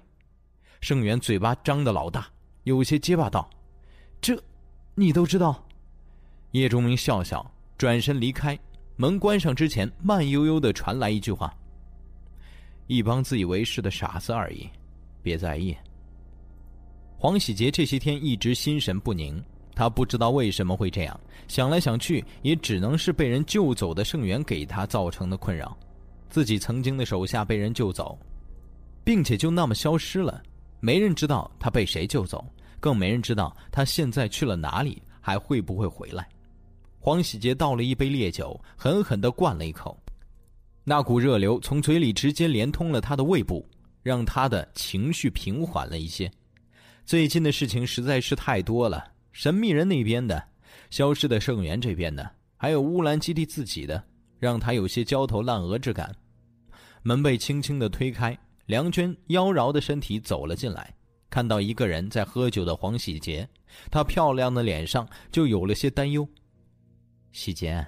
[0.82, 2.26] 盛元嘴巴张的老大，
[2.64, 3.48] 有些结巴道
[4.20, 4.36] ：“这，
[4.96, 5.64] 你都知道？”
[6.50, 8.58] 叶钟明笑笑，转身离开。
[8.96, 11.54] 门关上之前，慢悠悠的传来一句话
[12.88, 14.68] ：“一帮自以为是的傻子而已，
[15.22, 15.74] 别在意。”
[17.16, 19.40] 黄喜杰这些天一直心神不宁，
[19.76, 25.78] 他不知道为什么会这样，想来想去，也只能是被人救走的盛元给他造成的困扰。
[26.28, 28.18] 自己曾经的手下被人救走，
[29.04, 30.42] 并且就那么消失了，
[30.84, 32.44] 没人知道他被谁救走，
[32.80, 36.28] 更没人知道他现在去了哪里，还会不会回来。
[36.98, 39.96] 黄喜杰倒了一杯烈酒，狠狠的灌了一口，
[40.82, 43.64] 那股热流从嘴里直接连通了他的胃部，
[44.02, 46.28] 让他的情绪平缓了一些。
[47.06, 50.42] 最近的事情实在是太多了，神秘人那边的，
[50.90, 54.02] 消失的圣元这边的，还有乌兰基地自己的，
[54.40, 56.12] 让他有些焦头烂额之感。
[57.02, 60.94] 门被轻轻的推开，梁娟妖娆的身体走了进来，
[61.28, 63.48] 看到一个人在喝酒的黄喜杰，
[63.90, 66.26] 她漂亮的脸上就有了些担忧。
[67.32, 67.84] 喜杰，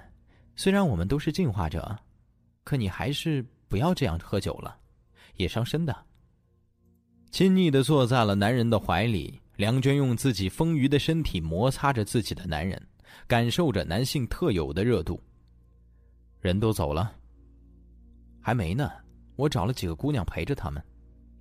[0.55, 1.97] 虽然我们都是进化者，
[2.63, 4.77] 可你还是不要这样喝酒了，
[5.35, 5.95] 也伤身的。
[7.31, 12.81] 亲昵的坐在了男人的怀里，梁娟用自己丰腴的身体摩擦着自己的男人，
[13.27, 15.21] 感受着男性特有的热度。
[16.41, 17.15] 人都走了，
[18.41, 18.91] 还没呢。
[19.35, 20.83] 我找了几个姑娘陪着他们。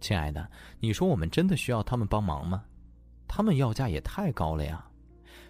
[0.01, 0.49] 亲爱的，
[0.81, 2.65] 你说我们真的需要他们帮忙吗？
[3.27, 4.87] 他们要价也太高了呀。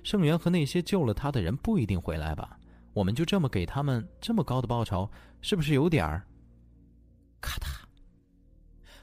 [0.02, 2.58] 盛元和那些救了他的人不一定回来吧？
[2.92, 6.22] 我们就这么给他们这么高的报酬，是不是有点儿？
[7.40, 7.66] 咔嗒，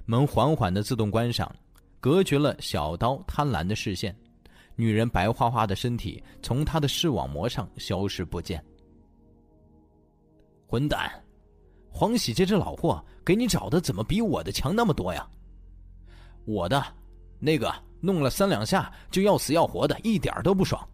[0.05, 1.53] 门缓缓的自动关上，
[1.99, 4.15] 隔绝了小刀贪婪的视线。
[4.75, 8.63] 女人白花花的身体从他的视网膜上消失不见。
[10.65, 11.11] 混蛋，
[11.91, 15.27] 黄喜杰这老货给你找的怎么比我的强那么多呀？
[16.45, 16.83] 我的，
[17.39, 17.71] 那个。
[18.03, 20.89] 弄了三两下就要死要活的，一点都不爽。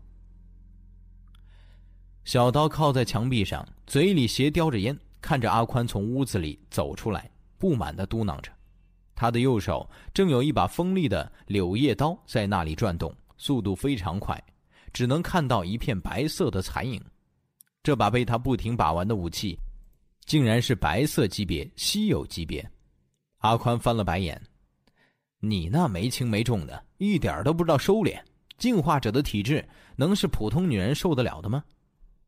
[2.25, 8.51] 小刀靠在墙壁上，嘴里斜叼着烟，看着阿宽从屋子里走出来，不满的嘟囔着。
[9.15, 14.37] 他的右手正有一把锋利的柳叶刀在那里转动，速度非常快，
[14.91, 17.01] 只能看到一片白色的残影。
[17.83, 19.57] 这把被他不停把玩的武器，
[20.27, 22.69] 竟然是白色级别、稀有级别。
[23.37, 24.39] 阿宽翻了白眼。
[25.39, 28.21] 你那没轻没重的，一点都不知道收敛。
[28.57, 31.63] 进化者的体质能是普通女人受得了的吗？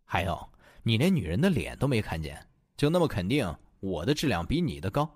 [0.06, 0.50] 还有，
[0.82, 2.40] 你连女人的脸都没看见，
[2.78, 5.10] 就那么肯定我的质量比你的高？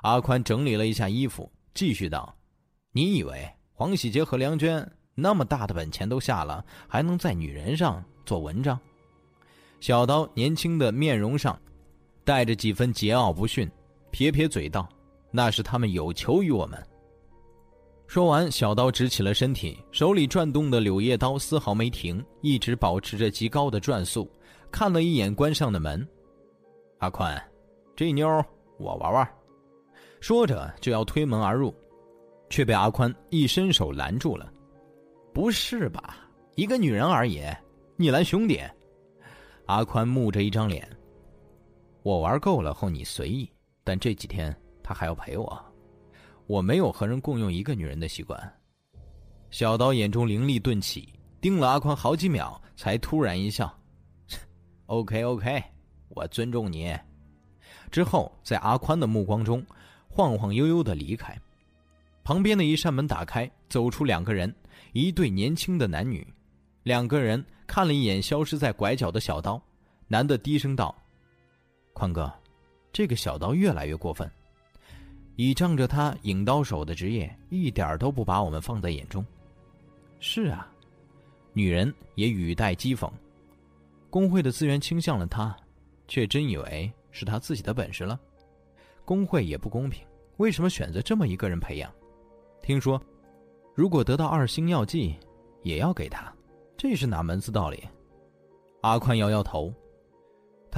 [0.00, 2.34] 阿宽整理了一下衣服，继续道
[2.90, 8.80] ：“你以为黄喜杰和梁娟那么大的本钱都下了，还能在女人上做文章？”
[9.78, 11.60] 小刀年轻的面容上
[12.28, 13.66] 带着几分桀骜不驯，
[14.10, 14.86] 撇撇嘴道。
[15.30, 16.78] 那是他们有求于我们。
[18.06, 24.30] 说完，小刀直起了身体，手里转动的柳叶刀丝毫没停，一直保持着极高的转速。
[24.70, 26.06] 看了一眼关上的门，
[26.98, 27.42] 阿宽，
[27.96, 28.28] 这妞
[28.76, 29.26] 我玩玩。
[30.20, 31.74] 说着就要推门而入，
[32.50, 34.52] 却被阿宽一伸手拦住了。
[35.32, 36.18] 不是吧？
[36.56, 37.42] 一个女人而已，
[37.96, 38.60] 你拦兄弟？
[39.64, 40.86] 阿宽木着一张脸。
[42.08, 43.52] 我玩够了后你随意，
[43.84, 44.56] 但这几天。
[44.82, 45.62] 他还要陪我，
[46.46, 48.40] 我没有和人共用一个女人的习惯。
[49.50, 53.70] 小刀眼中凌厉顿起，盯了阿宽好几秒，才突然一笑：
[54.86, 55.62] “OK OK，
[56.08, 56.96] 我尊重你。”
[57.92, 59.62] 之后，在阿宽的目光中，
[60.08, 61.38] 晃晃悠悠的离开。
[62.24, 64.50] 旁边的一扇门打开，走出两个人，
[64.94, 66.26] 一对年轻的男女。
[66.84, 69.60] 两个人看了一眼消失在拐角的小刀，
[70.06, 70.96] 男的低声道
[71.98, 72.32] ：“宽哥，
[72.92, 74.30] 这个小刀越来越过分。”
[75.34, 79.24] 倚仗着他影刀手的职业，一点都不把我们放在眼中。
[80.20, 80.70] 是啊，
[81.52, 83.10] 女人也语带讥讽。
[84.10, 85.56] 工会的资源倾向了他，
[86.06, 88.18] 却真以为是他自己的本事了。
[89.04, 90.06] 工会也不公平，
[90.36, 91.92] 为什么选择这么一个人培养？
[92.62, 93.00] 听说，
[93.74, 95.16] 如果得到二星药剂，
[95.62, 96.32] 也要给他，
[96.76, 97.82] 这是哪门子道理？
[98.82, 99.72] 阿宽摇摇头，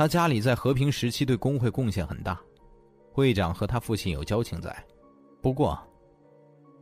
[0.00, 2.40] 他家里在和平时期对工会贡献很大，
[3.12, 4.74] 会长和他父亲有交情在。
[5.42, 5.78] 不过，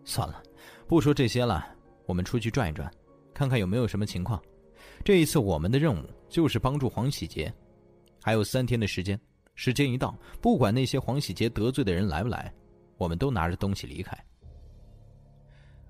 [0.05, 0.41] 算了，
[0.87, 1.67] 不说这些了，
[2.07, 2.89] 我们出去转一转，
[3.35, 4.41] 看看有没有什么情况。
[5.05, 7.53] 这一次我们的任务就是帮助黄喜杰，
[8.23, 9.21] 还有三天的时间。
[9.57, 12.55] 时间一到，不管那些黄喜杰得罪的人来不来，
[12.99, 14.17] 我们都拿着东西离开。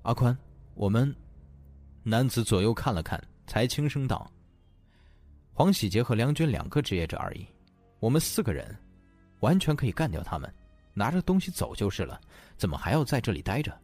[0.01, 0.35] 阿宽，
[0.75, 1.15] 我们
[2.03, 4.33] 男子左右看了看，才轻声道
[5.59, 7.45] ：“黄喜杰和梁娟两个职业者而已，
[7.99, 8.73] 我们四个人
[9.41, 10.49] 完全可以干掉他们，
[10.95, 12.21] 拿着东西走就是了，
[12.57, 13.77] 怎么还要在这里待着？”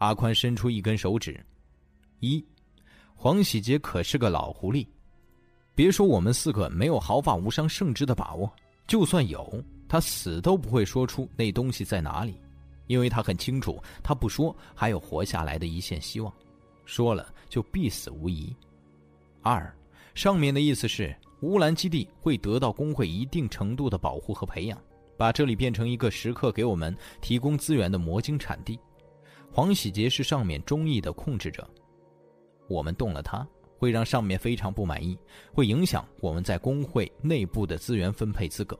[0.00, 1.38] 阿宽伸出一根手指
[2.20, 2.42] ：“一。”
[3.14, 4.86] 黄喜杰可是个老狐狸，
[5.74, 8.50] 别说我们四个没有毫发无伤胜之的把握，
[8.86, 12.40] 就算有，他死都不会说出那东西在哪里，
[12.86, 16.32] 因为他很清楚，他不说还有活下来的一线希望，
[16.86, 18.50] 说了就必死无疑。
[19.42, 19.70] 二，
[20.14, 24.80] 上面的意思是乌兰基地会得到工会一定程度的保护和培养，
[25.16, 28.78] 把这里变成一个时刻给我们提供资源的魔晶产地。
[29.52, 31.68] 黄喜杰是上面中意的控制者。
[32.68, 33.46] 我们动了他，
[33.76, 35.18] 会让上面非常不满意，
[35.52, 38.78] 会影响我们在工会内部的资源分配资格。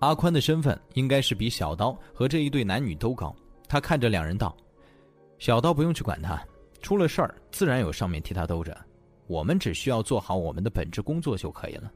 [0.00, 3.34] 阿宽的身份应该是比小刀和这一对男女都高。
[3.68, 4.56] 他看着两人道
[5.38, 6.40] ：“小刀不用去管他，
[6.82, 8.76] 出了事儿自然有上面替他兜着。
[9.32, 11.90] 我们只需要做好我们的本职工作就可以了。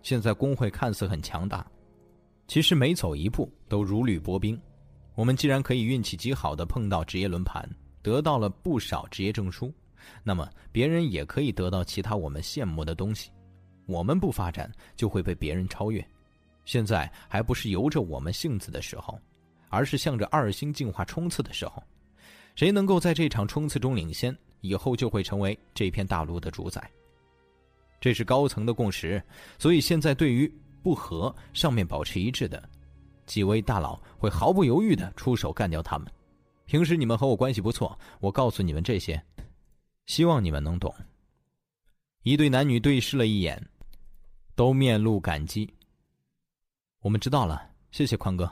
[0.00, 1.70] 现在工会看似很强大，
[2.46, 4.58] 其实每走一步都如履薄冰。
[5.14, 7.68] 我们既然可以运气极好的碰到职业轮盘。”
[8.00, 9.70] 得到了不少职业证书，
[10.22, 13.30] 那么别人也可以得到其他我们羡慕的东西。
[13.84, 16.02] 我们不发展，就会被别人超越。
[16.64, 19.18] 现在还不是由着我们性子的时候，
[19.68, 21.82] 而是向着二星进化冲刺的时候。
[22.54, 26.90] 谁能够在这场冲刺中领先，以后就会成为这片大陆的主宰。
[28.00, 29.22] 这是高层的共识，
[29.58, 32.62] 所以现在对于不和上面保持一致的
[33.26, 36.06] 几位大佬，会毫不犹豫的出手干掉他们。
[36.64, 39.20] 平时你们和我关系不错，我告诉你们这些，
[40.06, 40.94] 希望你们能懂。
[42.22, 43.60] 一对男女对视了一眼，
[44.54, 45.72] 都面露感激。
[47.00, 48.48] 我们知道了，谢谢宽哥。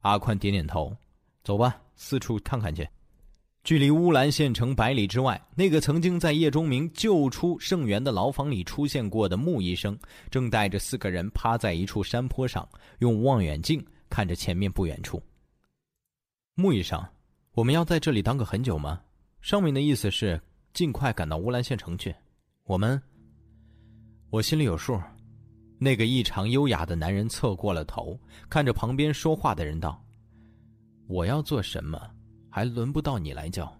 [0.00, 0.96] 阿宽点点头，
[1.44, 2.88] 走吧，四处看看去。
[3.66, 9.98] 距离乌兰县城百里之外，那个曾经在叶钟明救出盛元的牢房里出现过的木医生，
[10.30, 12.68] 正带着四个人趴在一处山坡上，
[13.00, 15.20] 用望远镜看着前面不远处。
[16.54, 17.04] 木医生。
[17.54, 19.00] 我们要在这里当个很久吗？
[19.40, 20.40] 上面的意思是
[20.72, 22.14] 尽快赶到乌兰县城去。
[22.66, 23.02] 我们，
[24.30, 24.96] 我心里有数。
[25.76, 28.16] 那个异常优雅的男人侧过了头，
[28.48, 30.00] 看着旁边说话的人道
[31.08, 31.98] ：“我要做什么，
[32.56, 33.70] 还轮不到你来教。”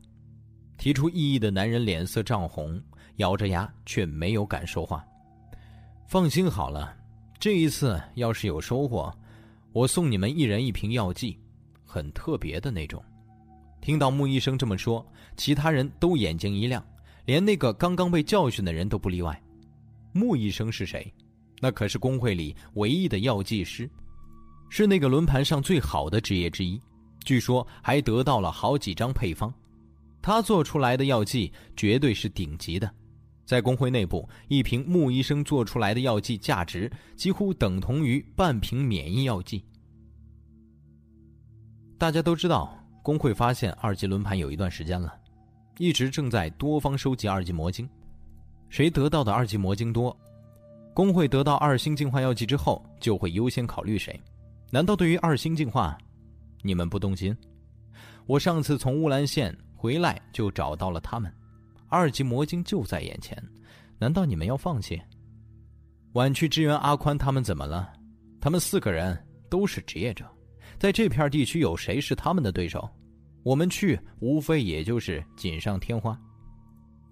[0.76, 2.78] 提出异议的男人脸色涨红，
[3.16, 5.02] 咬着牙却没有敢说话。
[6.06, 6.94] 放心好了，
[7.38, 9.10] 这一次要是有收获，
[9.72, 11.38] 我送你们一人一瓶药剂，
[11.86, 13.02] 很特别的那种。
[13.80, 15.02] 听到穆医生这么说，
[15.38, 16.84] 其他人都眼睛一亮，
[17.24, 19.42] 连那个刚刚被教训的人都不例外。
[20.12, 21.10] 穆医生是谁？
[21.62, 23.88] 那可是工会里唯一的药剂师，
[24.68, 26.78] 是那个轮盘上最好的职业之一，
[27.26, 29.52] 据说还得到了好几张配方。
[30.22, 32.90] 他做出来的药剂绝对是顶级的，
[33.44, 39.62] 在工会内部，一瓶穆医生做出来的药剂价值几乎等同于半瓶免疫药剂。
[41.98, 42.74] 大家都知道。
[43.02, 45.14] 工会发现二级轮盘有一段时间了，
[45.78, 47.88] 一直正在多方收集二级魔晶。
[48.68, 50.18] 谁得到的二级魔晶多，
[50.92, 54.20] 工会得到二星进化药剂之后就会优先考虑谁。
[54.72, 55.96] 难道对于二星进化，
[56.62, 57.36] 你们不动心？
[58.26, 61.32] 我上次从乌兰县回来就找到了他们，
[61.88, 63.40] 二级魔晶就在眼前，
[63.98, 65.00] 难道你们要放弃？
[66.12, 67.92] 晚去支援阿宽他们怎么了？
[68.40, 69.16] 他们四个人
[69.48, 70.24] 都是职业者。
[70.78, 72.88] 在这片地区，有谁是他们的对手？
[73.42, 76.18] 我们去，无非也就是锦上添花。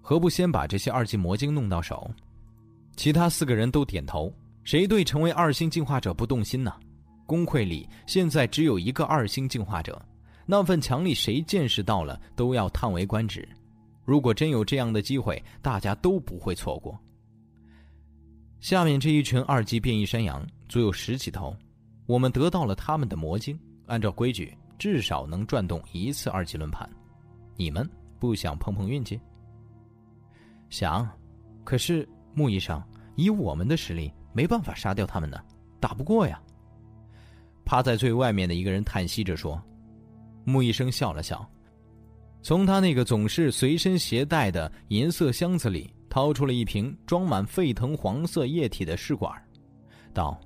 [0.01, 2.11] 何不先把这些二级魔晶弄到手？
[2.95, 4.33] 其他四个人都点头。
[4.63, 6.73] 谁对成为二星进化者不动心呢？
[7.25, 10.03] 工会里现在只有一个二星进化者，
[10.45, 13.47] 那份强力，谁见识到了都要叹为观止。
[14.03, 16.97] 如果真有这样的机会，大家都不会错过。
[18.59, 21.55] 下面这一群二级变异山羊，足有十几头。
[22.05, 26.87] 我们得到了他们的魔晶，按照规矩，至少能转动一次二级轮盘。
[27.55, 27.87] 你们
[28.19, 29.19] 不想碰碰运气？
[30.69, 31.09] 想，
[31.63, 32.81] 可是木医生，
[33.15, 35.43] 以我们的实力，没办法杀掉他们呢，
[35.79, 36.39] 打不过呀。
[37.65, 39.61] 趴在最外面的一个人叹息着说
[40.45, 41.45] ：“穆医生笑了笑，
[42.43, 49.33] 从他那个总是随身携带的银色箱子里掏出了一瓶装满沸腾黄色液体的试管，
[50.13, 50.39] 道：‘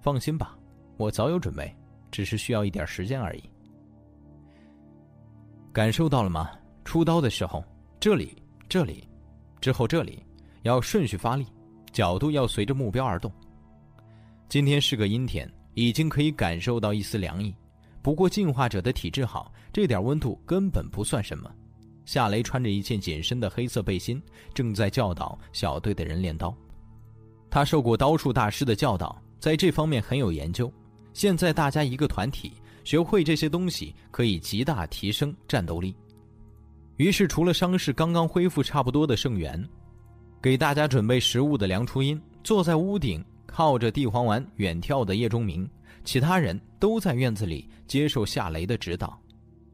[0.00, 0.58] 放心吧，
[0.96, 1.70] 我早有准备，
[2.10, 3.42] 只是需要一点时间而已。’
[5.72, 6.50] 感受到了吗？
[6.84, 7.62] 出刀的时候，
[8.00, 8.34] 这里，
[8.66, 9.06] 这里，
[9.60, 10.24] 之后这里，
[10.62, 11.46] 要顺序发力，
[11.92, 13.30] 角度要随着目标而动。
[14.48, 17.54] 今天是个阴天。”已经可以感受到一丝凉意，
[18.02, 21.50] 不过进化者的体质好，这点温度根本不算什么。
[22.04, 24.20] 夏雷穿着一件紧身的黑色背心，
[24.52, 26.52] 正在教导小队的人练刀。
[27.48, 30.72] 他受过刀术大师的教导，在这方面很有研究。
[31.12, 32.52] 现在大家一个团体，
[32.84, 35.94] 学会这些东西可以极大提升战斗力。
[36.96, 39.64] 于是，除了伤势刚刚恢复差不多的盛元，
[40.42, 43.24] 给大家准备食物的梁初音，坐在屋顶。
[43.52, 45.68] 靠着地黄丸远眺的叶钟明，
[46.04, 49.20] 其他人都在院子里接受夏雷的指导，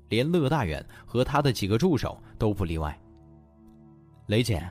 [0.08, 2.98] 连乐大远和他的几个助手都不例外。
[4.26, 4.66] 雷姐，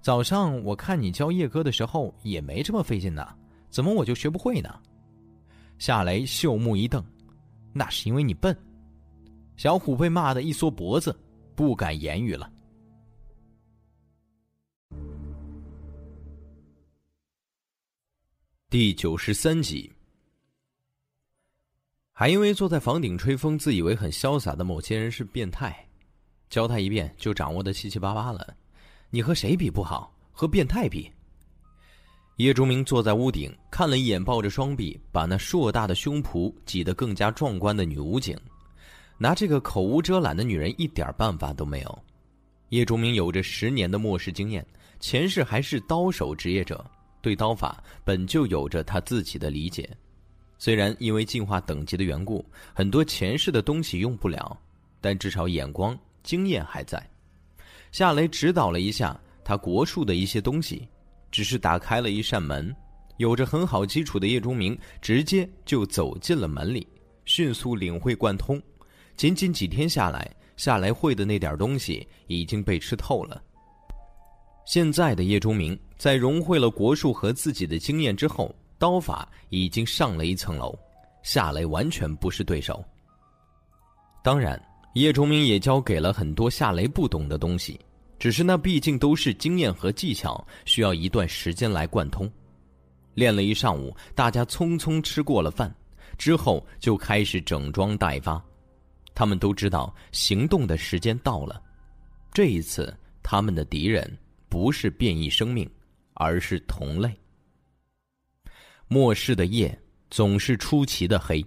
[0.00, 3.26] 早上我看你教叶哥的时候也没这么费劲呢，
[3.68, 4.72] 怎么我就学不会呢？
[5.78, 7.04] 夏雷秀目一瞪，
[7.72, 8.56] 那是因为你笨。
[9.56, 11.14] 小虎被骂得一缩脖子，
[11.56, 12.48] 不敢言语了。
[18.70, 19.90] 第九十三集，
[22.12, 25.84] 还因为坐在房顶吹风、自以为很潇洒的某些人是变态，
[26.48, 28.54] 教他一遍就掌握的七七八八了。
[29.10, 30.16] 你和谁比不好？
[30.30, 31.10] 和变态比？
[32.36, 38.38] 叶钟明坐在屋顶，看了一眼抱着双臂、把那硕大的胸脯挤得更加壮观的女武警，
[39.18, 42.04] 拿这个口无遮拦的女人一点办法都没有。
[42.68, 44.64] 叶钟明有着十年的末世经验，
[45.00, 46.88] 前世还是刀手职业者。
[47.20, 49.88] 对刀法本就有着他自己的理解，
[50.58, 52.44] 虽然因为进化等级的缘故，
[52.74, 54.58] 很多前世的东西用不了，
[55.00, 57.04] 但至少眼光、经验还在。
[57.92, 60.88] 夏雷指导了一下他国术的一些东西，
[61.30, 62.74] 只是打开了一扇门，
[63.16, 66.86] 有着很好基础的叶钟明直接就走进了门里，
[67.24, 68.60] 迅速领会贯通。
[69.16, 73.42] 仅仅几天下来，夏雷会的那点东西已经被吃透了。
[74.64, 80.74] 现在的叶钟明在融汇了国术和自己的经验之后，刀法已经上了一层楼，
[81.22, 82.82] 夏雷完全不是对手。
[84.24, 84.58] 当然，
[84.94, 87.78] 叶崇明也教给了很多夏雷不懂的东西，
[88.18, 92.26] 只是那毕竟都是经验和技巧，需要一段时间来贯通。
[93.12, 95.70] 练了一上午，大家匆匆吃过了饭，
[96.16, 98.42] 之后就开始整装待发。
[99.14, 101.60] 他们都知道行动的时间到了，
[102.32, 104.10] 这一次他们的敌人。
[104.48, 105.70] 不是变异生命，
[106.20, 107.10] 而是同类。
[108.88, 109.76] 末世的夜
[110.10, 111.42] 总是出奇的黑。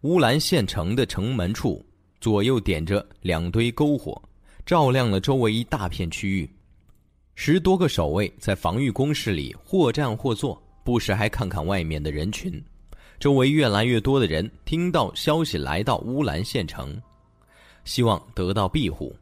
[0.00, 1.86] 乌兰县城的城门处，
[2.20, 4.20] 左右点着两堆篝火，
[4.66, 6.50] 照亮了周围一大片区域。
[7.36, 12.60] 十多个守卫在防御工事里或站或坐，不时还看看外面的人群。
[13.20, 17.00] 周围越来越多的人听到消息来到乌兰县城，
[17.84, 19.14] 希望得到庇护。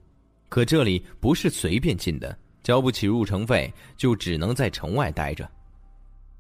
[0.49, 2.35] 可这里不是随便进的。
[2.63, 5.49] 交不起入城费，就只能在城外待着。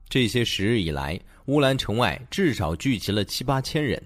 [0.08, 4.02] 这些时日以来，乌兰城外至少聚集了七八千人。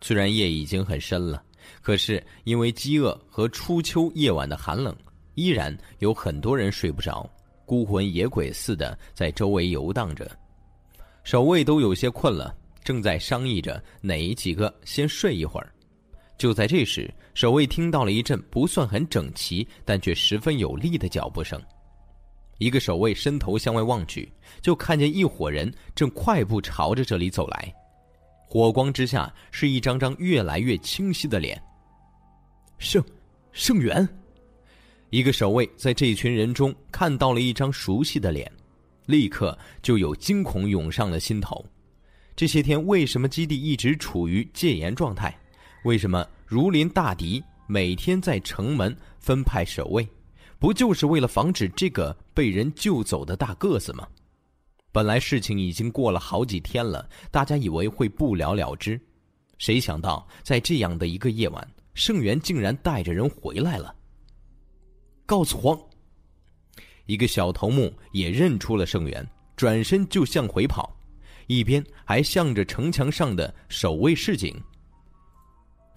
[0.00, 1.42] 虽然夜已经很深了，
[1.82, 4.94] 可是因为饥饿和初秋夜晚的寒冷，
[5.34, 7.28] 依然有很多人睡不着，
[7.64, 10.30] 孤魂野鬼似的在周围游荡着。
[11.24, 12.54] 守卫都有些困了，
[12.84, 15.72] 正在商议着哪几个先睡一会儿。
[16.38, 21.60] 就在这时，守卫听到了一阵不算很整齐，但却十分有力的脚步声。
[22.58, 24.32] 一个守卫伸头向外望去，
[24.62, 27.74] 就看见一伙人正快步朝着这里走来。
[28.46, 31.60] 火光之下，是一张张越来越清晰的脸。
[32.78, 33.04] 圣，
[33.52, 34.08] 圣元，
[35.10, 38.50] 一个守卫在这群人中看到了一张熟悉的脸，
[39.06, 41.64] 立刻就有惊恐涌上了心头。
[42.34, 45.36] 这些天，为什么基地一直处于戒严状态？
[45.84, 50.06] 为什么如临大敌，每天在城门分派守卫，
[50.58, 54.06] 不就是为了防止这个被人救走的大个子吗？
[54.90, 59.00] 本来事情已经过了好几天了，大家以为会不了了之，
[59.58, 63.94] 谁想到在这样的一个夜晚，盛元竟然带着人回来了。
[65.26, 65.78] 告诉皇。
[67.06, 69.26] 一个小头目也认出了盛元，
[69.56, 70.94] 转身就向回跑，
[71.46, 74.54] 一边还向着城墙上的守卫示警。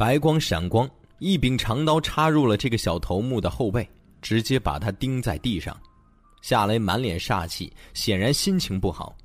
[0.01, 0.89] 白光闪光，
[1.19, 3.87] 一柄长刀插入了这个小头目的后背，
[4.19, 5.79] 直接把他钉在地上。
[6.41, 9.15] 夏雷满脸煞气，显然心情不好。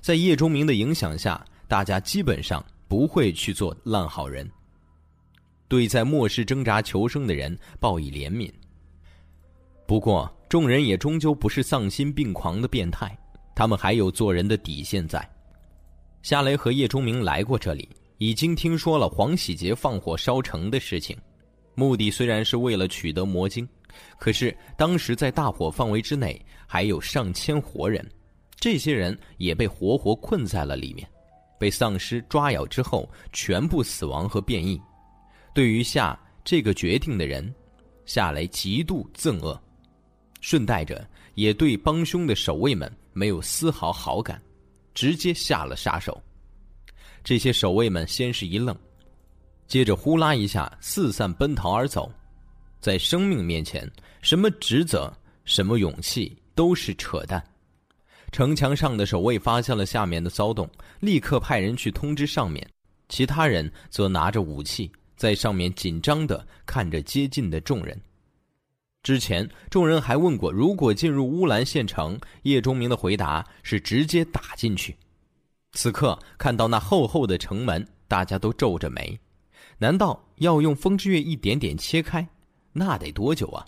[0.00, 4.50] 在叶钟明的影响下，大家基本上不会去做烂好人，
[5.68, 8.50] 对在末世挣扎求生的人报以怜悯。
[9.86, 13.16] 不过，众人也终究不是丧心病狂的变态，
[13.54, 15.24] 他们还有做人的底线在。
[16.22, 17.88] 夏雷和叶钟明来过这里，
[18.24, 21.14] 已经听说了黄喜杰放火烧城的事情。
[21.74, 23.68] 目的虽然是为了取得魔晶，
[24.18, 28.02] 可是当时在大火范围之内还有上千活人，
[28.56, 31.06] 这些人也被活活困在了里面，
[31.60, 34.80] 被丧尸抓咬之后全部死亡和变异。
[35.52, 37.54] 对于下这个决定的人，
[38.06, 39.62] 夏雷极度憎恶，
[40.40, 44.40] 顺带着也对帮凶的守卫们没有丝毫好感，
[44.94, 46.18] 直接下了杀手。
[47.24, 48.76] 这些守卫们先是一愣。
[49.66, 52.12] 接着呼啦一下四散奔逃而走，
[52.80, 55.10] 在生命面前，什么职责、
[55.46, 57.42] 什么勇气都是扯淡。
[58.30, 60.68] 城墙上的守卫发现了下面的骚动，
[61.00, 62.68] 立刻派人去通知上面，
[63.08, 67.98] 其他人则拿着武器在上面紧张的看着接近的众人。
[69.02, 74.94] 之前众人还问过，如果进入乌兰县城，叶钟明的回答是直接打进去。
[75.74, 79.18] 此刻看到那厚厚的城门，大家都皱着眉。
[79.78, 82.26] 难道要用风之月一点点切开？
[82.72, 83.66] 那得多久啊？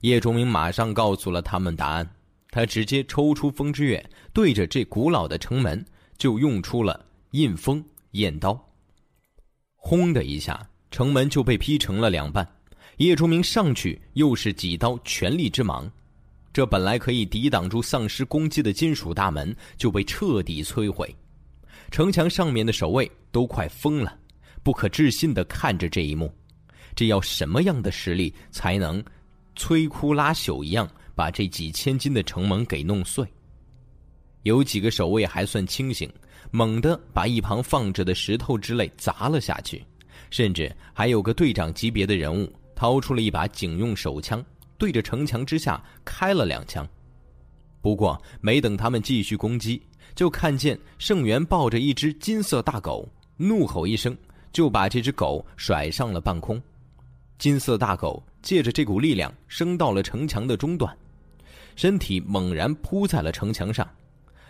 [0.00, 2.08] 叶钟明马上告诉了他们答案。
[2.50, 5.84] 他直接抽出风之月，对着这古老的城门
[6.16, 8.58] 就用出了印风焰刀。
[9.76, 12.48] 轰的一下，城门就被劈成了两半。
[12.96, 15.92] 叶钟明上去又是几刀全力之芒，
[16.52, 21.14] 这本来可以抵挡住丧尸攻击的金属大门就被彻底摧毁。
[21.90, 24.18] 城墙上面的守卫都快疯了。
[24.60, 26.30] 不可置信的看着这一幕，
[26.94, 29.02] 这要什么样的实力才能
[29.56, 33.26] 摧枯拉朽一样把这几千斤的城门给弄碎？
[34.42, 36.10] 有几个守卫还算清醒，
[36.50, 39.82] 猛地把一旁放着的石头之类砸了下去，
[40.28, 44.44] 甚至还有个队长级别的人物掏出了一把警用手枪，
[44.78, 46.88] 对着城墙之下开了两枪。
[47.82, 49.82] 不过没等他们继续攻击，
[50.14, 53.06] 就看见盛元抱着一只金色大狗，
[53.36, 54.16] 怒吼一声。
[54.50, 56.60] 就把这只狗甩上了半空，
[57.38, 60.96] 金色大狗借着这股力量升到了城墙的中段，
[61.76, 63.88] 身体猛然扑在了城墙上，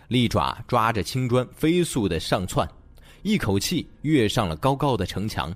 [0.07, 2.67] 利爪抓着青砖飞速的上窜，
[3.23, 5.53] 一口气跃上了高高的城墙。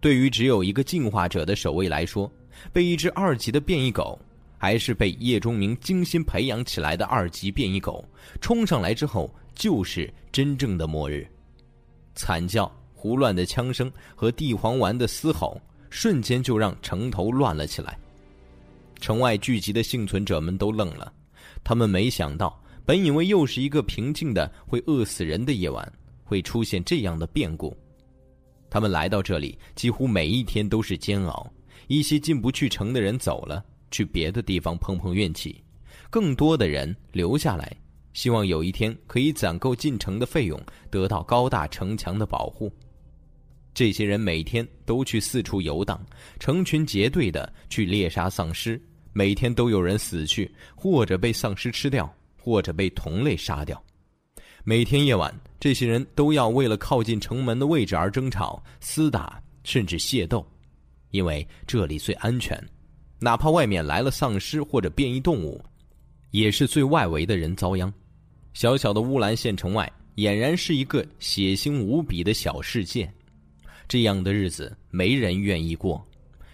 [0.00, 2.30] 对于只有一个进化者的守卫来说，
[2.72, 4.18] 被一只二级的变异狗，
[4.58, 8.04] 还是被叶钟明精心培养起来的二级变异狗
[8.40, 11.26] 冲上来之后，就是真正的末日，
[12.14, 12.70] 惨叫。
[13.02, 15.58] 胡乱的枪声和地黄丸的嘶吼，
[15.88, 17.98] 瞬间就让城头乱了起来。
[19.00, 21.10] 城外聚集的幸存者们都愣了，
[21.64, 25.90] 他们没想到，本以为又是一个平静的会饿死人的夜晚，
[26.24, 27.74] 会出现这样的变故。
[28.68, 31.50] 他们来到这里，几乎每一天都是煎熬。
[31.90, 35.60] 一些进不去城的人走了，去别的地方碰碰运气；
[36.08, 37.76] 更多的人留下来，
[38.12, 40.56] 希望有一天可以攒够进城的费用，
[40.88, 42.72] 得到高大城墙的保护。
[43.74, 46.00] 这些人每天都去四处游荡，
[46.38, 48.80] 成群结队的去猎杀丧尸，
[49.12, 53.82] 每天都有人死去，或者被丧尸吃掉，或者被同类杀掉。
[54.62, 60.46] 每天夜晚，这些人都要为了靠近城门的位置而争吵、厮打，甚至械斗，
[61.10, 62.58] 因为这里最安全。
[63.18, 65.62] 哪怕外面来了丧尸或者变异动物，
[66.30, 67.92] 也是最外围的人遭殃。
[68.54, 73.12] 小小的乌兰县城外，俨然是一个血腥无比的小世界。
[73.86, 76.04] 这样的日子没人愿意过，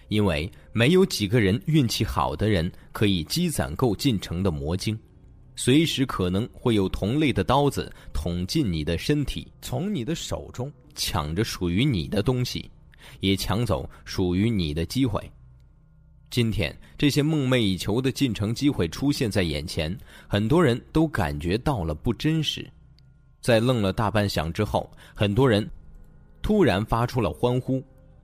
[0.09, 4.97] 因为没有几个人运气好的人可以积攒够进城的魔晶，
[5.55, 12.69] 随时可能会有同类的刀子捅进你的身体，从你的手中抢着属于你的东西，
[13.19, 15.21] 也抢走属于你的机会。
[16.29, 19.97] 今天这些梦寐以求的进城机会出现在眼前，
[20.27, 22.69] 很多人都感觉到了不真实。
[23.41, 25.69] 在愣了大半晌之后，很多人。
[26.39, 27.83] 突然发出了欢呼，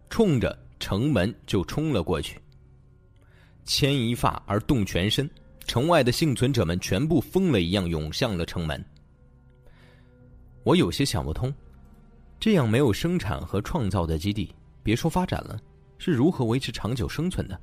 [0.10, 2.39] 冲着城门就冲了过去。
[3.66, 5.30] 牵一发而动全身，
[5.66, 8.82] 城外的幸存者们全部疯了一样涌向了城门。
[10.64, 11.54] 我有些想不通，
[12.39, 15.60] 这样没有生产和创造的基地，别说发展了，
[15.98, 17.60] 是如何维持长久生存的？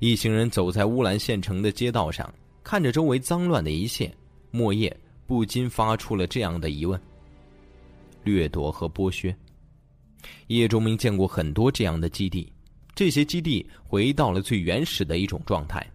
[0.00, 2.30] 一行人走在乌兰县城的街道上，
[2.62, 4.12] 看着周围脏乱的一切，
[4.50, 4.94] 莫叶
[5.26, 7.00] 不禁发出了这样的疑问：
[8.24, 9.34] 掠夺和剥削。
[10.48, 12.52] 叶钟明见过很多这样的基地，
[12.94, 15.86] 这些基地回到了最原始的一种状态。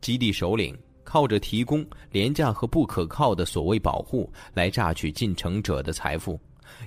[0.00, 6.38] 基地首领靠着提供廉价和不可靠的所谓保护来榨取进城者的财富，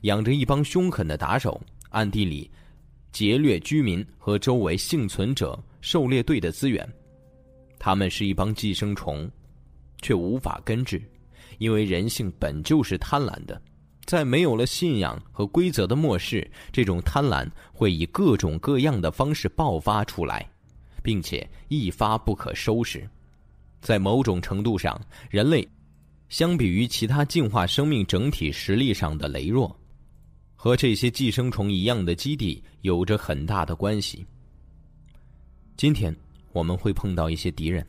[0.03, 2.49] 养着一帮凶狠的打手，暗地里
[3.15, 6.85] 劫掠居民和周围幸存者狩猎队的资源。
[7.79, 9.31] 他们是一帮寄生虫，
[10.01, 11.01] 却无法根治，
[11.57, 13.61] 因为人性本就是贪婪的。
[14.03, 20.45] 在没有了信仰和规则的末世，这种贪婪会以各种各样的方式爆发出来，
[21.01, 23.09] 并且一发不可收拾。
[23.79, 24.99] 在某种程度上，
[25.29, 25.65] 人类
[26.27, 29.73] 相比于其他进化生命整体实力上的羸弱，
[30.65, 34.25] 和这些寄生虫一样的基地有着很大的关系。
[35.77, 36.11] 今天
[36.53, 37.85] 我们会碰到一些敌人，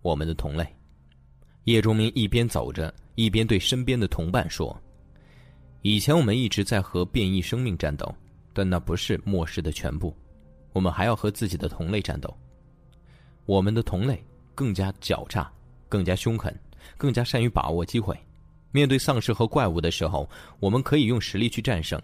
[0.00, 0.66] 我们的同类。
[1.64, 4.74] 叶钟明一边走着，一边对身边的同伴说。
[5.82, 8.10] 以前我们一直在和变异生命战斗，
[8.54, 10.16] 但那不是末世的全部。
[10.72, 12.34] 我们还要和自己的同类战斗。
[13.44, 14.24] 我们的同类
[14.54, 15.52] 更加狡诈，
[15.86, 16.58] 更加凶狠，
[16.96, 18.18] 更加善于把握机会。
[18.72, 21.98] 面对丧尸和怪物的时候，我们可以用实力去战胜；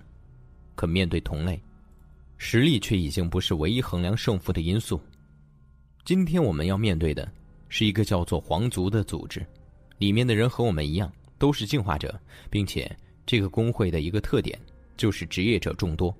[0.74, 1.60] 可面对同类，
[2.36, 5.00] 实力却已经不是唯一衡量胜负的因素。
[6.04, 7.30] 今天我们要面对的
[7.68, 9.44] 是一个叫做皇族的组织，
[9.98, 12.18] 里面的人和我们一样，都是进化者，
[12.50, 12.90] 并且。
[13.28, 14.56] 这个工会的一个特点
[14.96, 16.16] 就是职业者众多，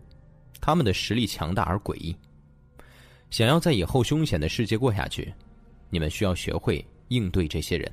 [0.61, 2.17] 他们的实力强大而诡异。
[3.31, 5.33] 想要在以后凶险的世界过下去，
[5.89, 7.89] 你们需要学会应对这些人，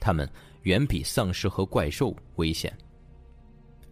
[0.00, 0.26] 他们
[0.62, 2.76] 远比丧尸和怪兽危险。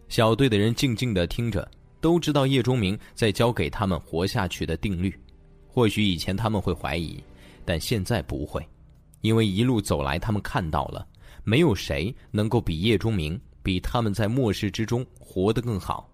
[0.07, 1.69] 小队的人静静的听着，
[2.01, 5.13] 都知道叶钟明在教给他们活下去的定律。
[5.67, 7.23] 或许以前他们会怀疑，
[7.63, 8.67] 但现在不会，
[9.21, 11.07] 因为一路走来，他们看到了，
[11.43, 13.39] 没有谁能够比叶钟明。
[13.61, 16.09] 比他们在末世之中活得更好。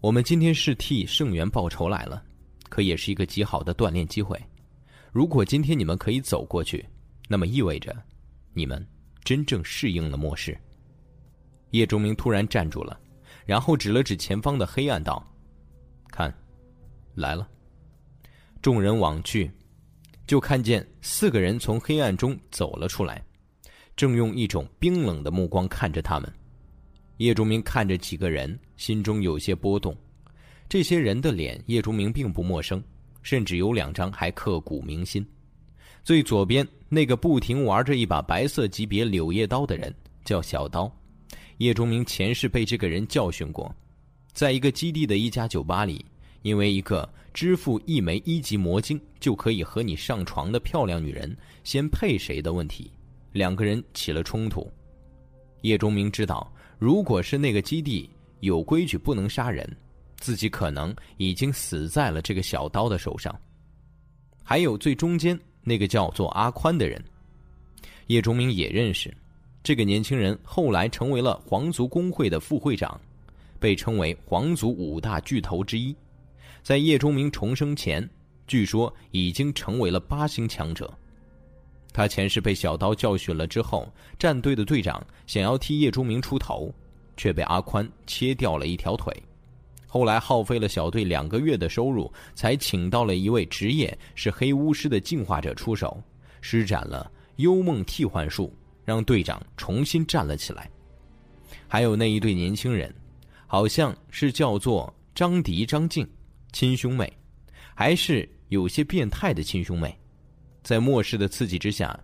[0.00, 2.22] 我们今天是替圣元报仇来了，
[2.70, 4.40] 可也是一个极好的锻炼机会。
[5.12, 6.86] 如果今天你们可以走过去，
[7.28, 7.94] 那么意味着
[8.52, 8.86] 你们
[9.24, 10.56] 真正适应了末世。
[11.70, 12.98] 叶钟明突然站住了，
[13.46, 15.24] 然后指了指前方的黑暗道
[16.10, 16.34] ：“看，
[17.14, 17.48] 来了。”
[18.60, 19.50] 众人往去，
[20.26, 23.24] 就看见四个人从黑暗中走了出来。
[23.96, 26.32] 正用一种冰冷的目光看着他们，
[27.18, 29.96] 叶钟明看着几个人，心中有些波动。
[30.68, 32.82] 这些人的脸，叶钟明并不陌生，
[33.22, 35.26] 甚至有两张还刻骨铭心。
[36.02, 39.94] 最左边那个不停玩着一把白色级别柳叶刀的人
[40.24, 40.90] 叫小刀，
[41.58, 43.74] 叶钟明前世被这个人教训过，
[44.32, 46.04] 在一个基地的一家酒吧里，
[46.42, 52.90] 因为一个支付一枚一级魔晶就可以和你上床的漂亮女人先配谁的问题。
[53.32, 54.68] 两个人起了冲突，
[55.60, 59.76] 叶钟明知道，如果是那个基地有规矩不能杀人，
[60.16, 63.32] 自己可能已经死在了这个小刀的手上。
[64.42, 67.02] 还有最中间那个叫做阿宽的人，
[68.06, 69.14] 叶钟明也认识，
[69.62, 73.00] 这个年轻人后来成为了皇族工会的副会长，
[73.58, 75.94] 被称为皇族五大巨头之一，
[76.62, 78.08] 在叶钟明重生前，
[78.46, 80.92] 据说已经成为了八星强者。
[81.92, 83.86] 他前世被小刀教训了之后，
[84.18, 86.72] 战队的队长想要替叶钟明出头，
[87.16, 89.12] 却被阿宽切掉了一条腿。
[89.92, 96.00] 后来耗费了小队两个月的收入，才请到了一位职业是黑巫师的进化者出手，
[96.40, 100.70] 施展了幽梦替换术，让队长重新站了起来。
[101.66, 102.94] 还有那一对年轻人，
[103.48, 106.08] 好像是叫做张迪、张静，
[106.52, 107.12] 亲兄妹，
[107.74, 109.92] 还是有些变态的亲兄妹。
[110.62, 111.98] 在末世的刺激之下，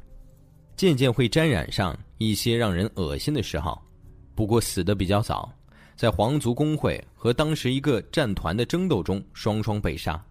[0.76, 3.87] 渐渐会沾染上一些让人恶心的嗜好。
[4.34, 5.53] 不过死的比较早，
[5.95, 10.24] 在皇族工会和当时一个战团的争斗中双双被杀。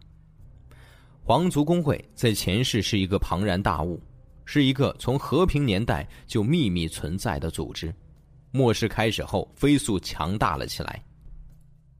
[1.21, 4.01] 皇族工会在前世是一个庞然大物，
[4.45, 7.93] 是一个从和平年代就秘密存在的组织。
[8.49, 11.03] 末世开始后，飞速强大了起来。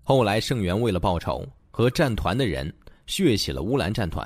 [0.02, 2.74] 后来圣元为了报仇，和战团的人
[3.06, 4.26] 血洗了乌兰战团。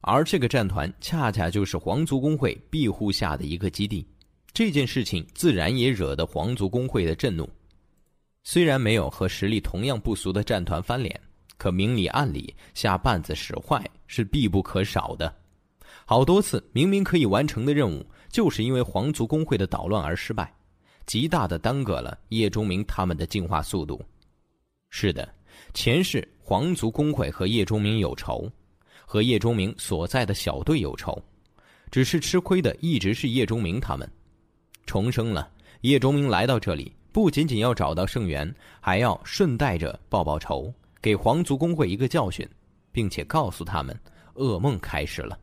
[0.00, 4.04] 而这个战团恰恰就是皇族工会庇护下的一个基地，
[4.52, 7.48] 这件事情自然也惹得皇族工会的震怒。
[8.50, 11.20] 虽然没有和实力同样不俗的战团翻脸，
[11.58, 15.30] 可明里暗里下绊子使坏是必不可少的。
[16.06, 20.50] 好多次明明可以完成的任务，就是因为皇族工会的捣乱而失败，
[21.04, 24.02] 极大的耽搁了叶钟明他们的进化速度。
[24.88, 25.28] 是的，
[25.74, 28.50] 前世皇族工会和叶钟明有仇。
[29.04, 31.22] 和叶钟明所在的小队有仇，
[31.90, 34.10] 只是吃亏的一直是叶钟明他们。
[34.86, 42.48] 重生了，叶钟明来到这里，不仅仅要找到圣元，还要顺带着报报仇，给皇族工会一个教训。
[42.90, 43.96] 并且告诉他们，
[44.34, 45.38] 噩梦开始了。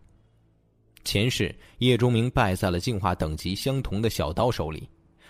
[1.06, 4.90] 前世叶钟明败在了进化等级相同的小刀手里，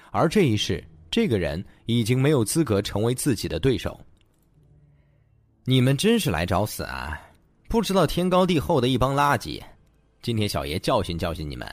[0.09, 3.99] 而这一世，这个人已经没有资格成为自己的对手。
[5.65, 7.21] 你们真是来找死啊！
[7.67, 9.61] 不知道天高地厚的一帮垃圾，
[10.23, 11.67] 今天小爷教训教训你们，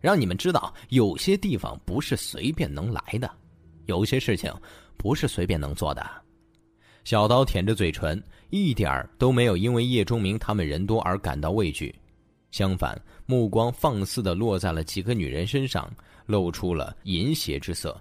[0.00, 3.30] 让你们知道有些地方不是随便能来的，
[3.88, 4.52] 有些事情
[4.98, 6.06] 不是随便能做的。
[7.04, 11.94] 小刀舔着嘴唇，一点儿都没有因为叶钟明他们人多而感到畏惧，
[12.50, 15.90] 相反，目光放肆的落在了几个女人身上，
[16.26, 17.98] 露出了淫邪之色。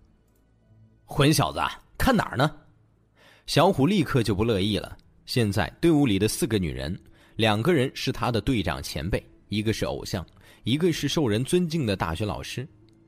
[1.05, 1.61] 混小子，
[1.97, 2.53] 看哪儿呢？
[3.45, 4.97] 小虎立刻就不乐意了。
[5.25, 6.99] 现在队伍里的四个女人，
[7.37, 10.25] 两个人是他的队长前辈，一个是偶像，
[10.65, 12.67] 一个是受人尊敬的大学老师。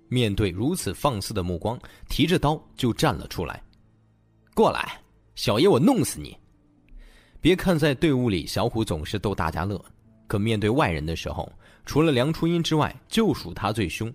[0.10, 1.80] 面对如此放肆的目光，
[2.10, 3.64] 提着刀就站了出来。
[4.54, 5.00] 过来。
[5.36, 6.36] 小爷，我弄死你！
[7.40, 9.82] 别看在队伍里，小虎总是逗大家乐，
[10.28, 11.50] 可面对外人的时候，
[11.86, 14.14] 除了梁初音之外，就属他最凶。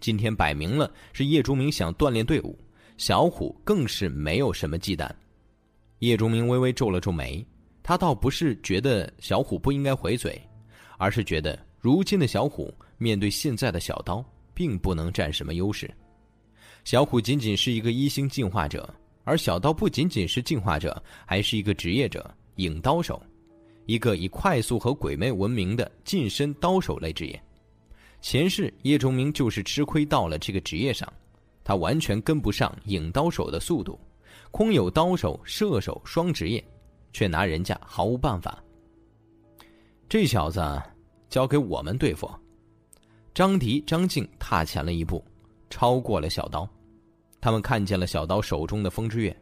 [0.00, 2.58] 今天摆明了是叶钟明想锻炼队伍，
[2.96, 5.10] 小虎更是没有什么忌惮。
[5.98, 7.46] 叶钟明微微皱了皱眉，
[7.82, 10.40] 他倒不是觉得小虎不应该回嘴，
[10.96, 14.24] 而是觉得如今的小虎面对现在的小刀，
[14.54, 15.90] 并不能占什么优势。
[16.84, 18.92] 小虎仅仅是一个一星进化者。
[19.24, 22.28] 而小刀不仅仅是进化者，还是一个职业者——
[22.58, 23.22] 影刀手，
[23.86, 27.40] 一个以快速和鬼魅闻名的近身刀手类职业。
[28.20, 31.06] 前世叶崇明就是吃亏到了这个职业上，
[31.62, 33.96] 他完全跟不上影刀手的速度，
[34.50, 36.64] 空有刀手、射手双职业，
[37.12, 38.60] 却拿人家毫无办法。
[40.08, 40.60] 这小子
[41.28, 42.28] 交给我们对付。
[43.34, 45.24] 张迪、张静踏前了一步，
[45.70, 46.68] 超过了小刀。
[47.40, 49.34] 他们看见了小刀手中的风之月，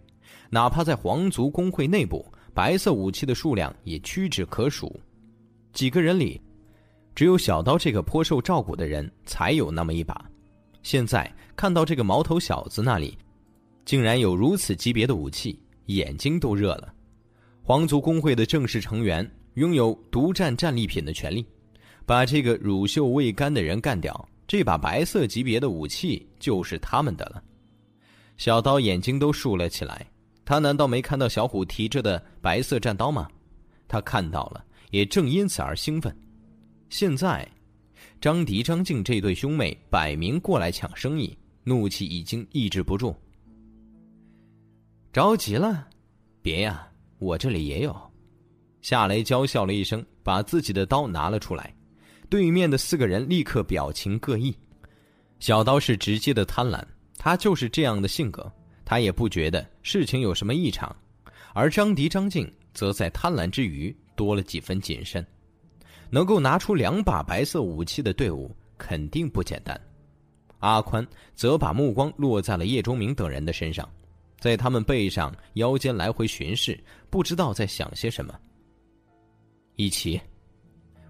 [0.49, 2.25] 哪怕在皇族工会内部，
[2.55, 4.95] 白色武器的数量也屈指可数。
[5.73, 6.41] 几个人里，
[7.17, 10.25] 只有小刀这个颇受照顾的人才有那么一把。
[10.83, 13.19] 现在看到这个毛头小子那里，
[13.85, 16.95] 竟然有如此级别的武器，眼睛都热了。
[17.63, 21.45] 皇族工会的正式成员拥有独占战利品的权利，
[22.11, 27.41] 把这个乳臭未干的人干掉，这把白色级别的武器就是他们的了。
[28.37, 30.05] 小刀眼睛都竖了起来，
[30.45, 33.29] 他难道没看到小虎提着的白色战刀吗？
[33.87, 36.13] 他看到了，也正因此而兴奋。
[36.89, 37.49] 现在，
[38.21, 43.15] 张迪、张静这对兄妹摆明过来抢生意，怒气已经抑制不住。
[45.13, 45.87] 着急了？
[46.43, 46.89] 别呀，
[47.21, 47.97] 我这里也有。
[48.83, 51.73] 夏雷娇笑了一声，把自己的刀拿了出来。
[52.31, 54.57] 对面的四个人立刻表情各异。
[55.41, 56.83] 小刀是直接的贪婪。
[57.23, 58.51] 他就是这样的性格，
[58.83, 60.97] 他也不觉得事情有什么异常，
[61.53, 65.23] 而张迪、张静则在贪婪之余多了几分谨慎。
[66.09, 69.79] 能够拿出两把白色武器的队伍肯定不简单。
[70.61, 73.87] 阿宽则把目光落在了叶钟明等人的身上，
[74.39, 78.35] 在他们背上、腰间来回巡视，不知道在想些什么。
[79.77, 80.19] 一起，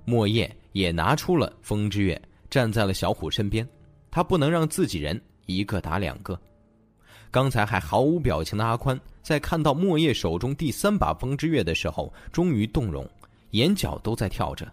[0.04, 3.66] 莫叶也拿出了风之月，站在了小虎身边，
[4.10, 5.20] 他不能让自己人。
[5.46, 6.40] 一个打两个，
[7.28, 13.04] 刚才还毫无表情的阿宽，在看到莫叶手中第三把风之月的时候，终于动容，
[13.50, 14.70] 眼角都在跳着。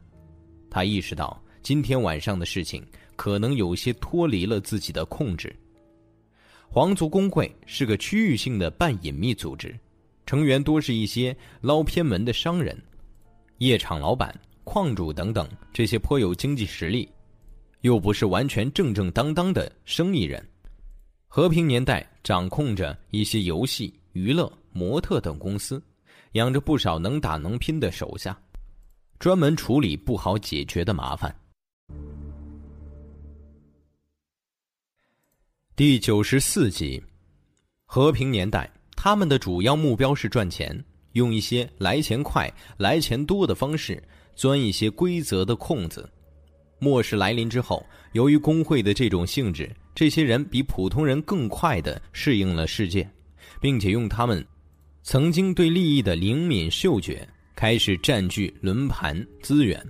[0.70, 5.56] 他意识到今天晚上的事情可能有些脱离了自己的控制。
[6.70, 9.76] 皇族公会是个区域性的半隐秘组织，
[10.28, 12.80] 成员多是一些捞偏门的商人、
[13.58, 14.32] 夜场老板、
[14.68, 17.09] 矿主等等，这些颇有经济实力，
[17.82, 20.45] 又不是完全正正当当的生意人。
[21.30, 25.82] 和平年代掌控着一些游戏、娱乐、模特等公司，
[26.34, 28.38] 养着不少能打能拼的手下，
[29.20, 31.34] 专门处理不好解决的麻烦。
[35.78, 37.01] 第九十四集，
[37.86, 44.03] 和平年代，他们的主要目标是赚钱，用一些来钱快、来钱多的方式
[44.38, 46.10] 钻一些规则的空子。
[46.80, 49.70] 末世来临之后，由于工会的这种性质。
[49.96, 53.10] 这些人比普通人更快的适应了世界，
[53.60, 54.46] 并且用他们
[55.02, 59.84] 曾经对利益的灵敏嗅觉，开始占据轮盘资源，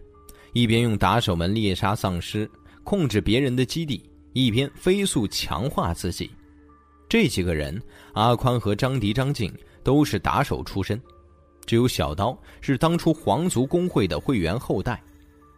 [0.54, 2.50] 一边用打手们猎杀丧尸、
[2.86, 6.32] 控制别人的基地，一边飞速强化自己。
[7.10, 7.82] 这几个人，
[8.14, 10.98] 阿宽和张迪、张静都是打手出身，
[11.68, 14.99] 只有小刀是当初皇族公会的会员后代。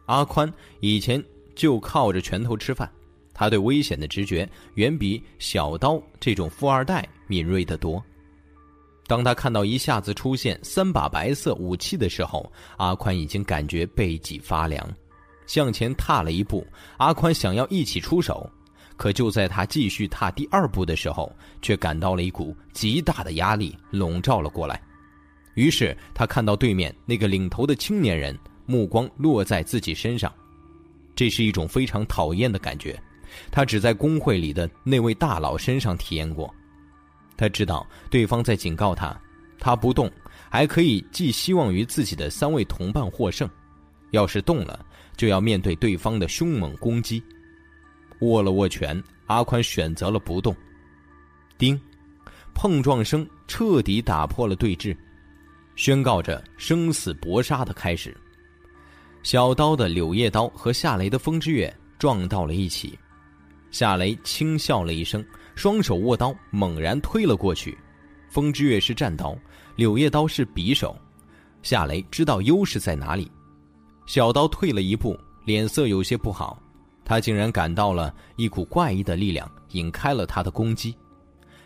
[0.07, 0.51] 阿宽
[0.81, 1.23] 以前
[1.55, 2.91] 就靠着拳头吃饭。
[3.31, 8.03] 他对危险的直觉远比小刀这种富二代敏锐得多。
[9.07, 14.85] 当他看到一下子出现三把白色武器的时候，阿宽已经感觉背脊发凉，
[15.47, 16.67] 向前踏了一步。
[16.97, 18.47] 阿宽想要一起出手，
[18.97, 21.31] 可就在他继续踏第二步的时候，
[21.61, 24.81] 却感到了一股极大的压力笼罩了过来。
[25.59, 28.33] 于是他看到对面那个领头的青年人
[28.65, 30.33] 目光落在自己身上，
[31.13, 32.97] 这是一种非常讨厌的感觉。
[33.51, 36.49] 他只在工会里的那位大佬身上体验过。
[37.35, 39.13] 他知道对方在警告他，
[39.59, 40.09] 他不动
[40.49, 43.45] 还可以寄希望于自己的三位同伴获胜；
[44.11, 44.85] 要是动了，
[45.17, 47.21] 就要面对对方的凶猛攻击。
[48.21, 50.55] 握了握拳，阿宽选择了不动。
[51.57, 51.77] 叮，
[52.53, 54.95] 碰撞声彻底打破了对峙，
[55.79, 58.13] 宣告着生死搏杀的开始。
[59.23, 62.99] 小刀的柳叶刀和夏雷的风之月撞到了一起。
[63.71, 65.25] 夏雷轻笑了一声，
[65.55, 67.77] 双手握刀，猛然推了过去。
[68.27, 69.37] 风之月是战刀，
[69.77, 70.93] 柳叶刀是匕首。
[71.63, 73.31] 夏雷知道优势在哪里，
[74.05, 76.61] 小刀退了一步，脸色有些不好。
[77.05, 80.93] 他竟然感到了一股怪异的力量引开了他的攻击。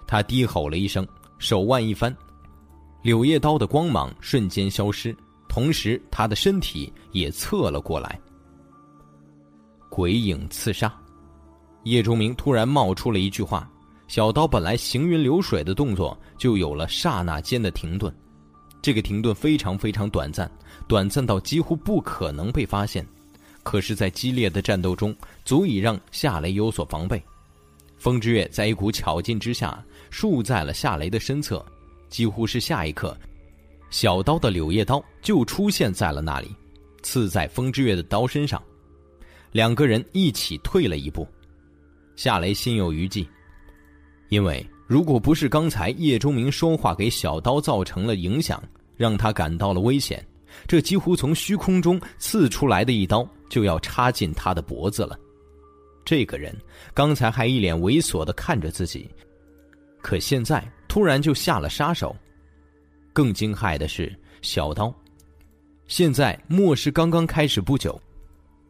[0.05, 1.07] 他低吼了一声，
[1.39, 2.15] 手腕一翻，
[3.03, 5.13] 柳叶刀的光芒瞬间消失，
[5.49, 8.17] 同时他的身体也侧了过来。
[9.89, 10.91] 鬼影刺杀。
[11.83, 13.69] 叶钟明突然冒出了一句话，
[14.07, 18.11] 小刀本来行云流水的动作就有了刹那间的停顿，
[18.81, 20.49] 这个停顿非常非常短暂，
[20.87, 23.05] 短暂到几乎不可能被发现，
[23.63, 27.21] 可是，在激烈的战斗中，足以让夏雷有所防备。
[27.97, 31.63] 风之月在一股巧劲之下，竖在了夏雷的身侧，
[32.13, 33.17] 几乎是下一刻，
[33.89, 36.55] 小刀的柳叶刀就出现在了那里，
[37.01, 38.61] 刺在风之月的刀身上，
[39.51, 41.27] 两个人一起退了一步。
[42.15, 43.27] 夏雷心有余悸，
[44.29, 48.63] 因为如果不是刚才叶钟明说话给小刀造成了影响，
[48.95, 50.23] 让他感到了危险，
[50.67, 55.19] 这几乎从虚空中刺出来的一刀就要插进他的脖子了。
[56.05, 56.55] 这个人
[56.93, 59.09] 刚才还一脸猥琐的看着自己，
[59.99, 62.15] 可现在突然就下了杀手。
[63.13, 64.93] 更惊骇的是，小刀
[65.87, 67.99] 现在末世刚刚开始不久，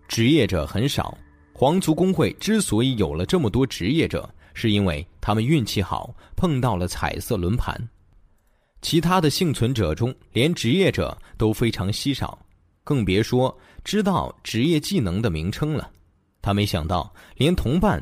[0.08, 1.18] 职业者很少。
[1.54, 7.78] 皇族工会之所以有了这么多职业者，是因为他们运气好，碰到了彩色轮盘。
[8.82, 12.40] 其他的幸存者中，连职业者都非常稀少，
[12.86, 13.54] 更别说
[13.84, 15.92] 知道职业技能的名称了。
[16.42, 18.02] 他没想到，连同伴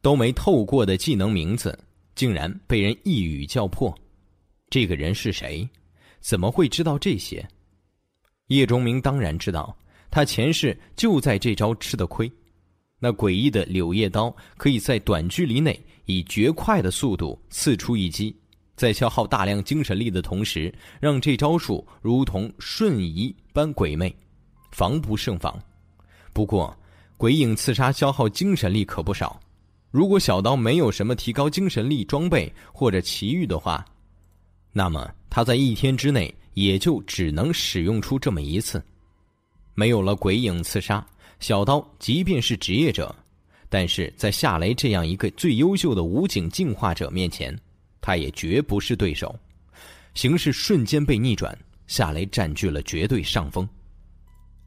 [0.00, 1.76] 都没透过的技能名字，
[2.20, 3.98] 竟然被人一语叫破。
[4.68, 5.66] 这个人是谁？
[6.20, 7.48] 怎么会知道这些？
[8.48, 9.74] 叶钟明当然知道，
[10.10, 12.30] 他前世就在这招吃的亏。
[12.98, 18.36] 那诡异的柳叶刀可以在短距离内以绝快的速度刺出一击，
[18.76, 24.14] 在消耗大量精神力的同时，让这招数如同瞬移般鬼魅，
[24.72, 25.58] 防不胜防。
[26.34, 26.78] 不过，
[27.16, 29.40] 鬼影刺杀消耗精神力可不少。
[29.90, 33.84] 如果小刀没有什么提高精神力装备或者奇遇的话，
[34.72, 38.82] 那么他在一天之内也就只能使用出这么一次。
[39.74, 41.04] 没有了鬼影刺杀。
[41.40, 43.14] 小刀即便是职业者，
[43.70, 47.58] 但是在夏雷这样一个最优秀的武警进化者面前，
[48.00, 49.34] 他也绝不是对手。
[50.12, 53.66] 形势瞬间被逆转，夏雷占据了绝对上风。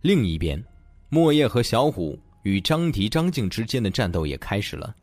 [0.01, 0.61] 另一边，
[1.09, 4.95] 莫叶和小虎与张迪、张静之间的战斗也开始了。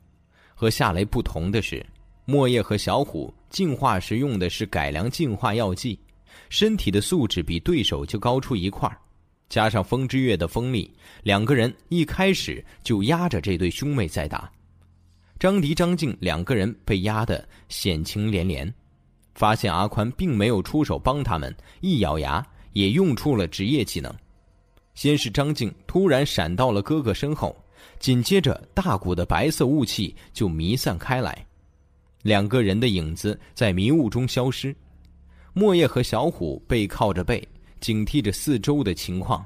[0.61, 1.83] 和夏雷不同的是，
[2.27, 5.99] 莫叶和小虎进化时用的是改良进化药剂，
[6.51, 8.87] 身体的素质比对手就高出一块。
[9.49, 10.93] 加上风之月的锋利，
[11.23, 14.53] 两个人一开始就压着这对兄妹在打。
[15.39, 18.71] 张迪、张静两个人被压得险情连连，
[19.35, 24.15] 发现阿宽并没有出手帮他们，一咬牙也用出了职业技能。
[24.95, 27.57] 先是张静突然闪到了哥哥身后，
[28.01, 31.47] 紧接着大股的白色雾气就弥散开来，
[32.23, 34.75] 两个人的影子在迷雾中消失。
[35.53, 37.47] 莫叶和小虎背靠着背。
[37.81, 39.43] 警惕着四周的情况，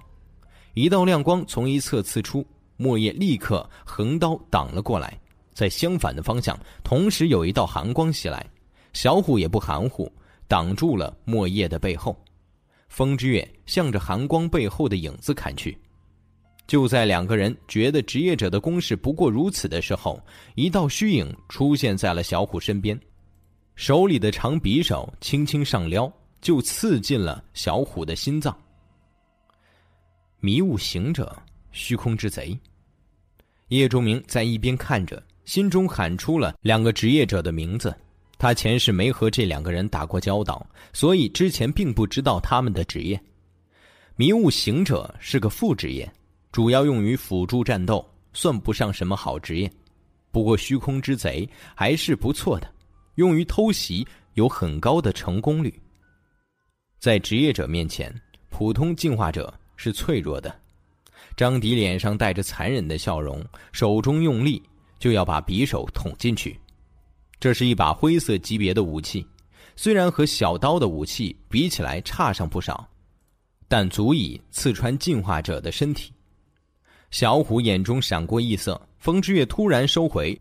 [0.72, 2.44] 一道亮光从一侧刺出，
[2.76, 5.16] 莫叶立刻横刀挡了过来。
[5.52, 8.44] 在相反的方向，同时有一道寒光袭来，
[8.92, 10.10] 小虎也不含糊，
[10.48, 12.20] 挡住了莫叶的背后。
[12.88, 15.78] 风之月向着寒光背后的影子砍去。
[16.66, 20.20] 就在两个人觉得职业者的攻势不过如此的时候，
[20.54, 22.98] 一道虚影出现在了小虎身边，
[23.76, 26.12] 手里的长匕首轻轻上撩。
[26.44, 28.54] 就刺进了小虎的心脏。
[30.40, 31.34] 迷雾行者，
[31.72, 32.54] 虚空之贼。
[33.68, 37.96] 叶钟明在一边看着，心中喊出了两个职业者的名字。
[38.36, 43.18] 他前世没和这两个人打过交道，所以之前并不知道他们的职业。
[44.16, 46.12] 迷雾行者是个副职业，
[46.54, 49.68] 主要用于辅助战斗，算不上什么好职业。
[50.30, 52.72] 不过虚空之贼还是不错的，
[53.16, 55.74] 用于偷袭有很高的成功率。
[57.00, 58.14] 在职业者面前，
[58.50, 60.54] 普通进化者是脆弱的。
[61.36, 64.62] 张迪脸上带着残忍的笑容，手中用力
[65.00, 66.56] 就要把匕首捅进去。
[67.40, 69.26] 这是一把灰色级别的武器，
[69.74, 72.88] 虽然和小刀的武器比起来差上不少，
[73.66, 76.13] 但足以刺穿进化者的身体。
[77.14, 80.36] 小虎眼中闪过异色，风之月突然收回，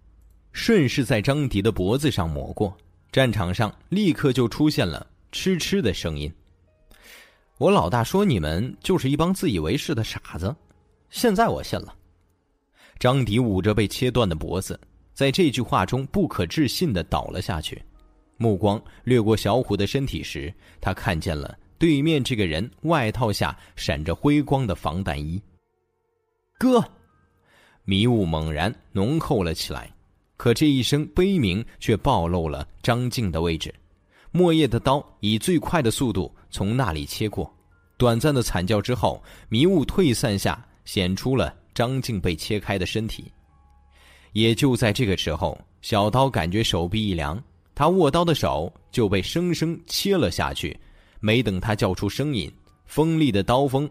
[0.54, 2.76] 顺势在张迪的脖子上抹过。
[3.12, 6.34] 战场上立刻就出现了嗤嗤的声音。
[7.60, 10.56] 我老大说你们就是一帮自以为是的傻子，
[11.12, 11.94] 现在我信了。
[12.98, 14.80] 张迪捂着被切断的脖子。
[15.14, 17.80] 在这句话中，不可置信的倒了下去。
[18.38, 20.52] 目光掠过小虎的身体时，
[20.82, 25.40] 他看见了对面这个人外套下闪着辉光的防弹衣。
[26.64, 26.82] 哥，
[27.84, 29.94] 迷雾猛然浓厚了起来，
[30.38, 33.76] 可这一声悲鸣却暴露了张静的位置。
[34.32, 37.54] 莫叶的刀以最快的速度从那里切过，
[37.98, 43.30] 短暂的惨叫之后，迷雾退散下，显出了张静被切开的身体。
[44.32, 47.44] 也就在这个时候，小刀感觉手臂一凉，
[47.76, 50.80] 他握刀的手就被生生切了下去。
[51.20, 52.50] 没等他叫出声音，
[52.86, 53.90] 锋利的刀锋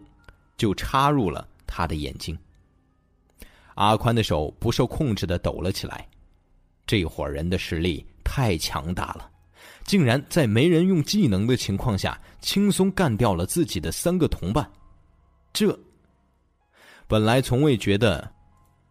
[0.56, 2.34] 就插入了他的眼睛。
[3.74, 6.08] 阿宽的手不受控制的抖了起来。
[6.86, 9.30] 这伙人的实力太强大了，
[9.84, 14.70] 竟然在没人用技能的情况下，轻松干掉了自己的三个同伴。
[15.52, 15.78] 这
[17.06, 18.32] 本来从未觉得。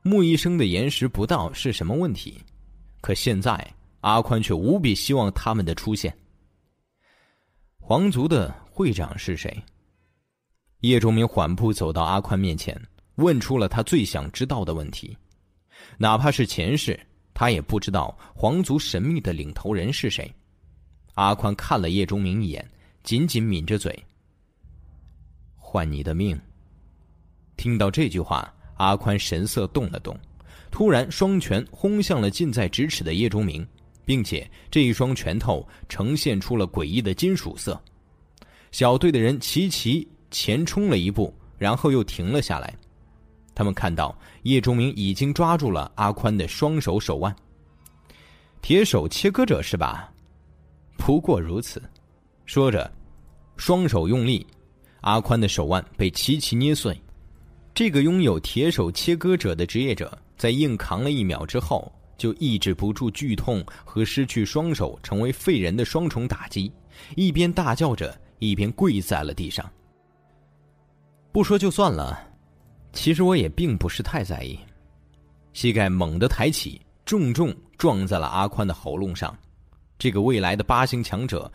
[0.03, 2.41] 穆医生的延时不到是什么问题？
[3.01, 6.11] 可现在阿宽却无比希望他们的出现。
[7.79, 9.63] 皇族的会长是谁？
[10.79, 12.75] 叶仲明缓步走到阿宽面前，
[13.21, 15.15] 问出了他最想知道的问题。
[15.97, 16.99] 哪怕是前世，
[17.33, 20.29] 他也不知道皇族神秘的领头人是谁。
[21.13, 22.69] 阿宽看了叶钟明一眼，
[23.03, 23.97] 紧紧抿着嘴。
[25.55, 26.39] 换你的命。
[27.55, 28.53] 听到这句话。
[28.77, 30.19] 阿宽神色动了动，
[30.71, 33.63] 突然双拳轰向了近在咫尺的叶钟明，
[34.03, 37.79] 并且这一双拳头呈现出了诡异的金属色。
[38.71, 42.73] 小队的人齐齐前冲了一步，然后又停了下来。
[43.61, 47.35] 他们看到叶钟明已经抓住了阿宽的双手手腕。
[48.59, 50.11] 铁手切割者是吧？
[50.97, 51.79] 不过如此。
[52.47, 52.91] 说着，
[53.57, 54.47] 双手用力，
[55.01, 56.99] 阿宽的手腕被齐齐捏碎。
[57.71, 66.73] 这个拥有铁手切割者的职业者，在硬扛了一秒之后，就抑制不住剧痛和失去双手成为废人的双重打击，
[67.15, 69.71] 一边大叫着，一边跪在了地上。
[71.31, 72.30] 不说就算了，
[72.93, 74.59] 其实我也并不是太在意。
[75.53, 79.37] 膝盖猛地抬起，重重撞在了阿宽的喉咙上。
[79.97, 81.51] 这个未来的八星强者，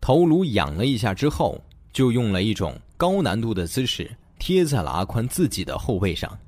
[0.00, 1.62] 头颅仰了一下之后，
[1.92, 4.10] 就用了一种高难度的姿势。
[4.38, 6.38] 贴在了阿宽自己的后背上。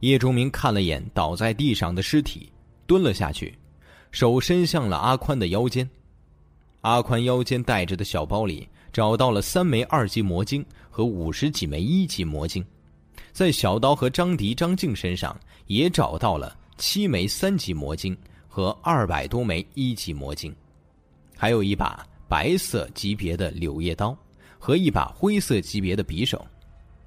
[0.00, 2.50] 叶钟明看了眼倒在地上的尸体，
[2.86, 3.54] 蹲了下去，
[4.10, 5.88] 手伸向了阿宽的腰间。
[6.80, 12.64] 阿宽腰间带着的小包里找到了三枚二级魔晶和五十几枚一级魔晶，
[13.32, 18.16] 在小刀和张迪、张静身上也找到了七枚三级魔晶
[18.48, 20.54] 和二百多枚一级魔晶，
[21.36, 24.16] 还有一把白色级别的柳叶刀
[24.58, 26.44] 和一把灰色级别的匕首。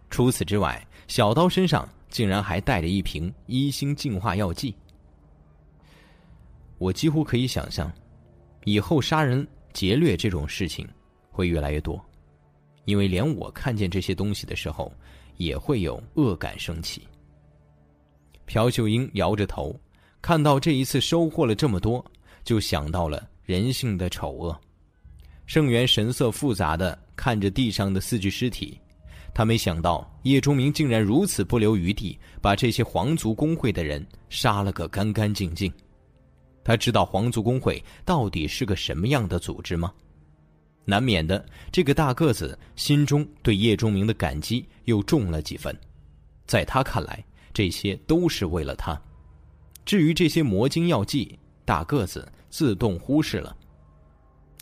[0.10, 4.76] 除此之外，小刀身上竟然还带着一瓶一星净化药剂。
[6.78, 7.92] 我几乎可以想象，
[8.64, 10.88] 以后杀人劫掠这种事情
[11.32, 12.04] 会越来越多，
[12.86, 14.92] 因为连我看见这些东西的时候，
[15.44, 17.08] 也会有恶感升起。
[18.46, 19.80] 朴秀英摇着头，
[20.22, 22.04] 看到这一次收获了这么多，
[22.44, 24.60] 就想到了人性的丑恶。
[25.46, 28.80] 盛元神色复杂的看着地上的四具尸体。
[29.34, 35.74] 他没想到叶钟明竟然如此不留余地，把这些皇族工会的人杀了个干干净净。
[36.64, 39.92] 他知道皇族工会到底是个什么样的组织吗？
[40.86, 45.76] 难免的，这个大个子心中对叶钟明的感激又重了几分。
[46.46, 47.24] 在他看来，
[47.54, 49.00] 这些都是为了他。
[49.86, 53.56] 至于这些魔晶药剂，大个子自动忽视了。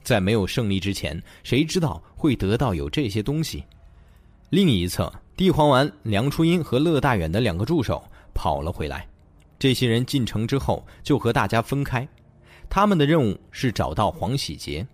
[0.04, 3.64] 在没有胜利之前，谁知道会得到有这些东西？
[4.50, 8.04] 另一侧，帝皇丸、梁初音和乐大远的两个助手
[8.34, 9.08] 跑了回来。
[9.60, 12.08] 这些人进城之后就和大家分开，
[12.68, 14.86] 他们的任务是找到黄喜杰。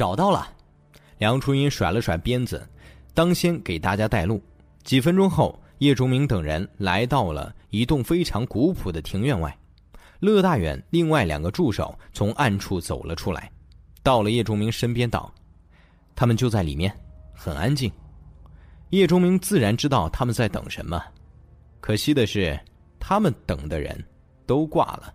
[0.00, 0.50] 找到了，
[1.18, 2.66] 梁初音甩了甩鞭子，
[3.12, 4.42] 当先给大家带路。
[4.82, 9.54] 几分钟后，叶钟明等人来到了一栋非常古朴的庭院外。
[10.20, 13.52] 乐大远另外两个助手从暗处走了出来，
[14.02, 15.30] 到了叶钟明身边道
[16.16, 16.90] ：“他们就在里面，
[17.34, 17.92] 很安静。”
[18.88, 20.98] 叶钟明自然知道他们在等什么，
[21.78, 22.58] 可惜的是，
[22.98, 24.02] 他们等的人
[24.46, 25.12] 都挂了。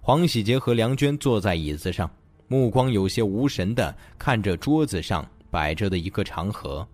[0.00, 2.08] 黄喜杰和梁娟坐在椅子上，
[2.48, 6.86] 目光有些无神的看着桌子上摆着的一个长盒。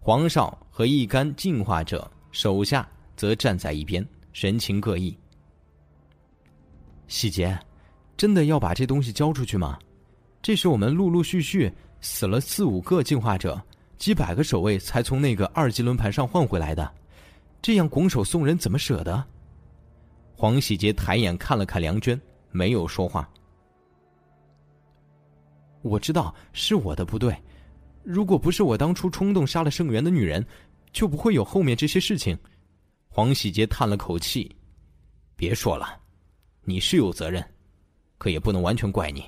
[0.00, 5.16] 黄少和一干进化者手下则站在一边，神情各异。
[7.08, 7.58] 喜杰，
[8.16, 9.78] 真的要把这东西交出去吗？
[10.40, 13.60] 这是我们陆陆续续死了四五个进化者。
[13.98, 16.92] 几百个守卫才从那个二级轮盘上换回来的，
[17.62, 19.24] 这样拱手送人怎么舍得？
[20.36, 23.26] 黄喜杰抬眼看了看梁娟，没有说话。
[25.86, 27.36] 我知道是我的不对，
[28.02, 30.44] 如果不是我当初冲动杀了圣元的女人，
[30.92, 32.36] 就不会有后面这些事情。
[33.08, 34.54] 黄喜杰叹了口气
[35.36, 35.98] ：“别说了，
[36.62, 37.44] 你是有责任，
[38.18, 39.24] 可也不能完全怪你。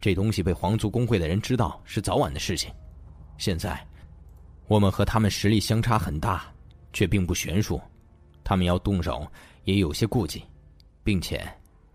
[0.00, 2.72] 这东西被皇族工会的人知道，是早晚的事情。
[3.36, 3.78] 现在。”
[4.68, 6.44] 我们和他们实力相差很大，
[6.92, 7.80] 却并不悬殊。
[8.44, 9.26] 他们要动手，
[9.64, 10.44] 也有些顾忌，
[11.02, 11.44] 并且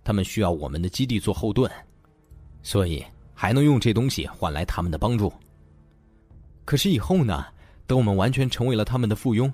[0.04, 1.72] 他们需要我们的基地做后盾，
[2.64, 3.02] 所以
[3.36, 5.32] 还能用这东西换来他们的帮助。
[6.64, 7.46] 可是以后呢？
[7.88, 9.54] 等我们完全成为了他们的附庸，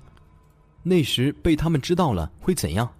[0.82, 2.90] 那时被他们知道了会怎样？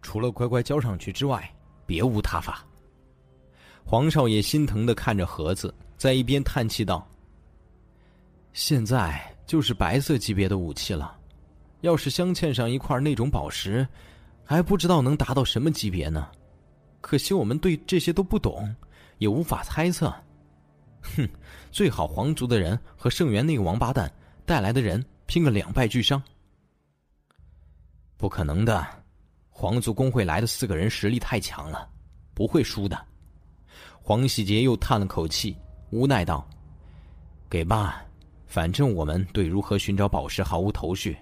[0.00, 2.64] 除了乖乖交上去之外，别无他法。
[3.84, 7.06] 黄少爷心疼的看着盒子，在一边叹气道。
[8.54, 11.14] 现在就是白色级别的武器了，
[11.82, 13.86] 要是镶嵌上一块那种宝石，
[14.42, 16.28] 还不知道能达到什么级别呢。
[17.02, 18.74] 可惜我们对这些都不懂，
[19.20, 20.12] 也无法猜测。
[21.02, 21.28] 哼，
[21.70, 24.10] 最好皇族的人和圣元那个王八蛋
[24.44, 26.20] 带来的人拼个两败俱伤。
[28.16, 28.84] 不可能的，
[29.50, 31.88] 皇族工会来的四个人实力太强了，
[32.34, 32.98] 不会输的。
[34.02, 35.56] 黄喜杰又叹了口气，
[35.90, 36.48] 无奈道
[37.48, 38.02] ：“给吧。”
[38.48, 41.16] 反正我们对如何寻找宝石毫无头绪，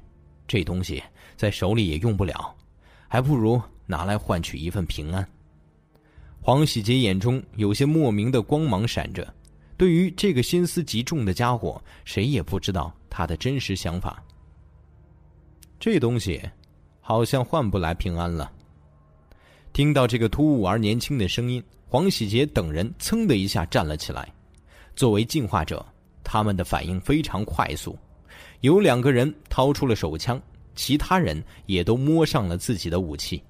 [0.47, 1.03] 这东西
[1.37, 2.57] 在手里也用不了，
[3.07, 5.29] 还不如拿来换取一份平安。
[6.41, 9.27] 黄喜杰眼中有些莫名的光芒闪着，
[9.77, 14.23] 对于这个心思极重的家伙，谁也不知道他的真实想法。
[15.79, 16.41] 这东西
[17.01, 18.51] 好像换不来平安了。
[19.73, 24.33] 听到这个突兀而年轻的声音，黄喜杰等人噌的一下站了起来，
[24.97, 25.85] 作为进化者。
[26.31, 27.99] 他们的反应非常快速，
[28.61, 30.39] 有两个人掏出了手枪，
[30.75, 33.43] 其他人也都摸上了自己的武器。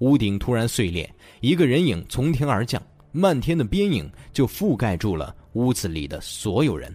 [0.00, 6.94] 屋顶突然碎裂，一个人影从天而降，漫天的边影就覆盖住了屋子里的所有人。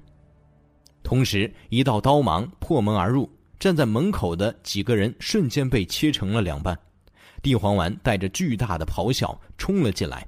[1.01, 3.29] 同时，一道刀芒破门而入，
[3.59, 6.77] 站在门口的几个人瞬间被切成了两半。
[7.41, 10.27] 地黄丸带着巨大的咆哮冲了进来，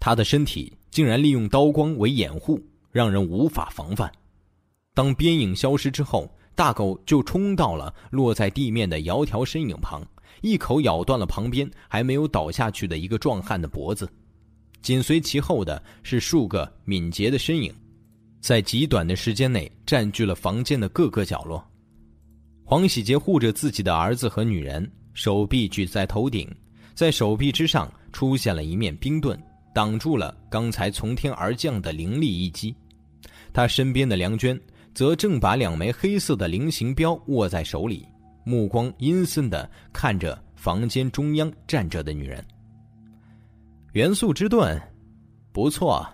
[0.00, 2.60] 他的身体竟然利用刀光为掩护。
[2.92, 4.12] 让人无法防范。
[4.92, 10.06] 当边影消失之后，大狗就冲到了落在地面的窈窕身影旁，
[10.42, 14.08] 一口咬断了旁边还没有倒下去的一个壮汉的脖子。
[14.82, 17.72] 紧随其后的是数个敏捷的身影，
[18.40, 21.64] 在极短的时间内占据了房间的各个角落。
[22.64, 26.48] 黄喜杰护着自己的儿子和女人，手臂举在头顶，
[26.94, 29.40] 在手臂之上出现了一面冰盾，
[29.72, 32.74] 挡住了刚才从天而降的凌厉一击。
[33.52, 34.58] 他身边的梁娟
[34.94, 38.04] 则正把两枚黑色的菱形镖握在手里，
[38.44, 42.44] 目光阴森的看着房间中央站着的女人。
[43.92, 44.80] 元素之盾，
[45.52, 46.06] 不错。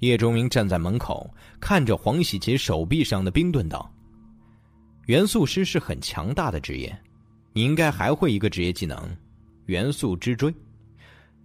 [0.00, 1.28] 叶钟明站在门口，
[1.60, 3.92] 看着黄喜杰手臂上的冰盾道
[5.06, 6.98] ：“元素师是很强大的职业，
[7.52, 8.96] 你应该还会一个职业技能——
[9.66, 10.54] 元素之锥，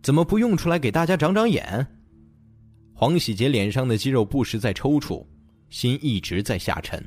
[0.02, 1.86] 怎么不用出来给大家长长眼？”
[2.96, 5.26] 黄喜杰脸上的肌肉不时在抽搐，
[5.70, 7.06] 心一直在下沉。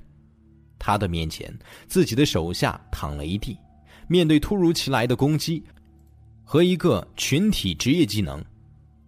[0.78, 1.52] 他的面前，
[1.86, 3.56] 自己的手下躺了一地。
[4.06, 5.62] 面对突如其来的攻击
[6.44, 8.42] 和一个群体职业技能，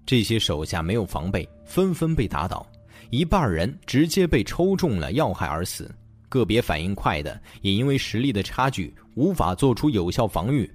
[0.04, 2.66] 这些手下没有防备，纷纷被打倒。
[3.10, 5.90] 一半人直接被抽中了要害而死，
[6.28, 10.70] 个别反应快的也因为实力的差距无法做出有效防御，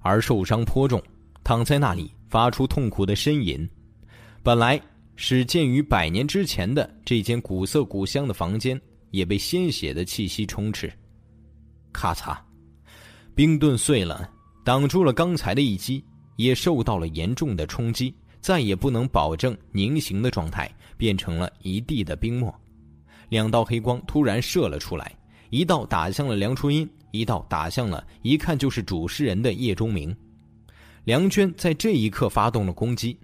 [0.00, 1.02] 而受伤颇重，
[1.44, 3.68] 躺在那里发出痛苦的呻吟。
[4.42, 4.80] 本来。
[5.20, 8.80] 始建于百年之前的这间古色古香的房间，
[9.10, 10.92] 也被鲜血的气息充斥。
[11.92, 12.36] 咔嚓，
[13.34, 14.30] 冰盾碎了，
[14.64, 16.04] 挡住了刚才的一击。
[16.36, 22.54] 也受到了严重的冲击，再也不能保证凝形的状态，变成了一地的冰沫。
[23.28, 25.12] 两道黑光突然射了出来，
[25.50, 30.16] 一道打向了梁初音，一道打向了一看就是主事人的叶钟明。
[31.02, 33.18] 梁娟在这一刻发动了攻击，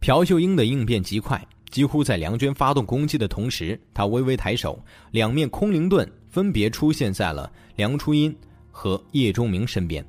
[0.00, 8.34] 朴秀英的应变极快，几乎在梁娟发动攻击的同时，她微微抬手，两面空灵盾分别出现在了梁初音
[8.70, 10.04] 和叶钟明身边。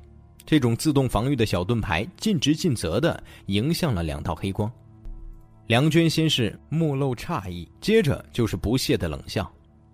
[0.46, 4.70] 这种自动防御的小盾牌，尽职尽责地迎向了两道黑光。
[5.66, 9.48] 梁娟先是目露诧异，接着就是不屑的冷笑。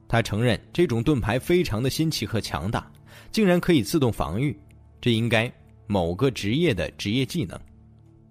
[0.08, 2.90] 她承认这种盾牌非常的新奇和强大，
[3.30, 4.58] 竟然可以自动防御，
[5.00, 5.52] 这应该
[5.86, 7.60] 某个职业的职业技能。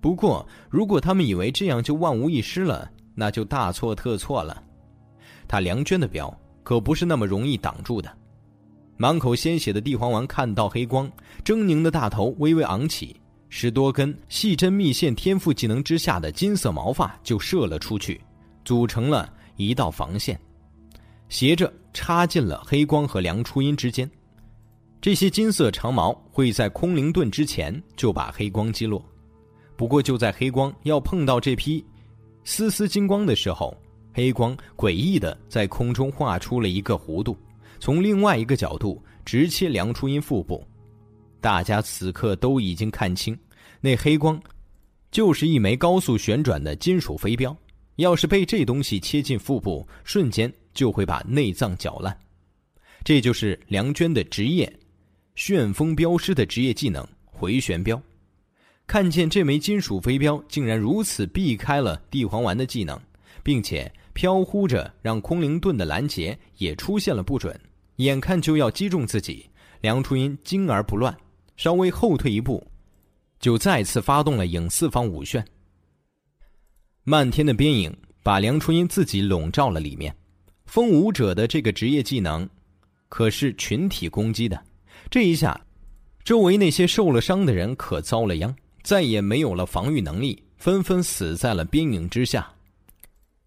[0.01, 4.61] 不过，如果他们以为这样就万无一失了，那就大错特错了。
[5.47, 6.31] 他梁娟的镖
[6.61, 8.15] 可不是那么容易挡住的。
[8.97, 11.11] 满口鲜血的地黄丸看到黑光，
[11.43, 13.19] 狰狞的大头微微昂起。
[13.47, 18.19] 十多根细针密线天赋技能之下的金色毛发就射了出去，
[18.65, 20.37] 组成了一道防线，
[21.29, 24.09] 斜着插进了黑光和梁初音之间。
[24.99, 29.05] 这些金色长毛会在空灵盾之前就把黑光击落。
[29.77, 31.85] 不过就在黑光要碰到这批
[32.47, 33.75] 丝丝金光的时候，
[34.13, 37.35] 黑光诡异的在空中画出了一个弧度，
[37.79, 40.65] 从另外一个角度直切梁初音腹部。
[41.41, 43.37] 大家此刻都已经看清。
[43.81, 44.39] 那黑光，
[45.09, 47.55] 就是一枚高速旋转的金属飞镖。
[47.95, 52.15] 要是被这东西切进腹部，瞬间就会把内脏搅烂。
[53.03, 54.71] 这就是梁娟的职业——
[55.35, 57.99] 旋风镖师的职业技能回旋镖。
[58.87, 62.99] 看见这枚金属飞镖竟然如此避开了地黄丸的技能，
[63.43, 67.59] 并且飘忽着让空灵盾的拦截也出现了不准，
[67.97, 69.49] 眼看就要击中自己，
[69.81, 71.15] 梁初音惊而不乱，
[71.57, 72.65] 稍微后退一步。
[73.39, 75.45] 就再次发动了影四方五旋，
[77.03, 80.15] 漫天的边影把梁初音自己笼罩了里面。
[80.65, 82.49] 风舞者的这个职业技能，
[83.09, 84.59] 可是群体攻击的，
[85.11, 85.59] 这一下，
[86.23, 88.55] 周围那些受了伤的人可遭了殃，
[88.85, 92.47] 再也没有了防御能力，纷纷死在了兵营之下。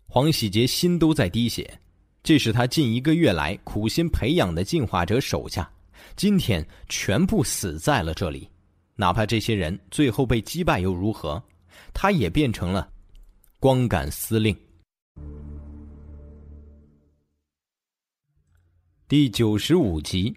[0.09, 1.81] 黄喜杰心都在滴血，
[2.25, 5.71] 这是他近一个月来苦心培养的进化者手下，
[6.17, 8.51] 今天全部死在了这里。
[8.97, 11.41] 哪怕这些人最后被击败又如何？
[11.95, 12.91] 他也变成了
[13.61, 14.57] 光杆司令。
[19.07, 20.37] 第九十五集，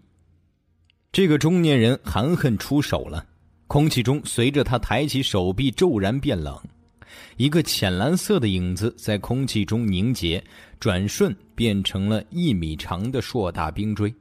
[1.12, 3.26] 这个中年人含恨出手了。
[3.72, 6.62] 空气中随着他抬起手臂骤然变冷，
[7.38, 10.44] 一个浅蓝色的影子在空气中凝结，
[10.78, 14.14] 转瞬变成了一米长的硕大冰锥，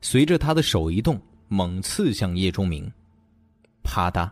[0.00, 1.16] 随着他的手一动，
[1.46, 2.90] 猛刺向叶钟明。
[3.84, 4.28] 啪嗒，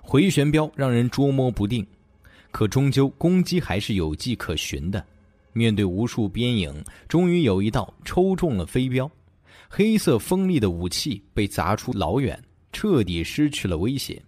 [0.00, 1.84] 回旋镖让人捉摸不定，
[2.52, 5.04] 可终究攻击还是有迹可循的。
[5.52, 6.72] 面对无数边影，
[7.08, 9.10] 终于有一道抽中了飞镖，
[9.68, 12.40] 黑色锋利的武器被砸出老远，
[12.72, 14.22] 彻底失去了威胁。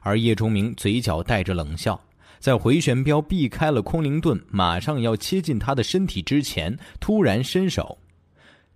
[0.00, 2.00] 而叶钟明嘴角带着冷笑，
[2.38, 7.98] 在回旋镖避开了空灵盾，马上要切进他的身体之前，突然伸手，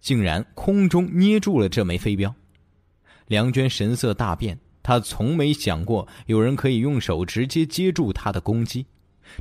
[0.01, 2.35] 竟然空中捏住了这枚飞镖。
[3.27, 4.59] 梁娟神色大变。
[4.81, 8.87] 她从没想过有人可以用手直接接住他的攻击，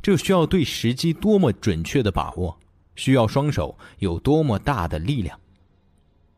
[0.02, 2.58] 这需要对时机多么准确的把握，
[2.96, 5.40] 需要双手有多么大的力量。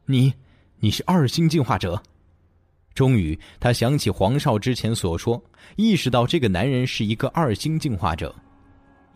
[0.06, 0.32] 你，
[0.78, 2.00] 你是二星进化者。
[3.00, 5.42] 终于，他想起黄少之前所说，
[5.76, 8.34] 意识到这个男人是一个二星进化者。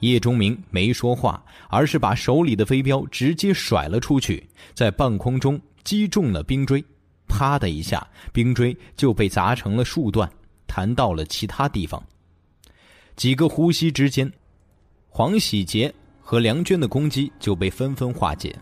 [0.01, 4.43] 叶钟明没说话，而是把手里的飞镖直接甩了出去，
[4.73, 6.83] 在半空中击中了冰锥。
[7.29, 10.27] 啪的一下，冰锥就被砸成了数段，
[10.67, 12.03] 弹到了其他地方。
[13.17, 14.33] 几个呼吸之间，
[15.11, 15.93] 黄喜杰
[16.23, 18.57] 和梁娟的攻击就被纷纷化解。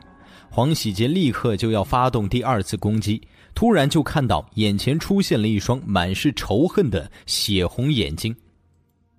[0.50, 3.22] 黄喜杰立刻就要发动第二次攻击，
[3.54, 8.34] 突然就看到眼前出现了一双满是仇恨的血红眼睛，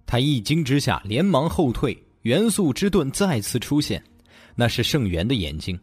[0.06, 1.98] 他一惊之下连忙后退。
[2.24, 4.02] 元素之盾再次出现，
[4.56, 5.78] 那是圣元的眼睛。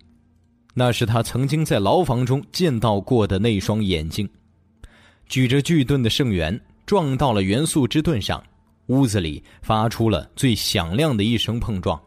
[0.72, 4.26] 那是他曾经在牢房中见到过的那双眼睛，
[5.26, 8.42] 举着巨盾的圣元撞到了元素之盾上，
[8.86, 12.00] 屋子里发出了最响亮的一声碰撞。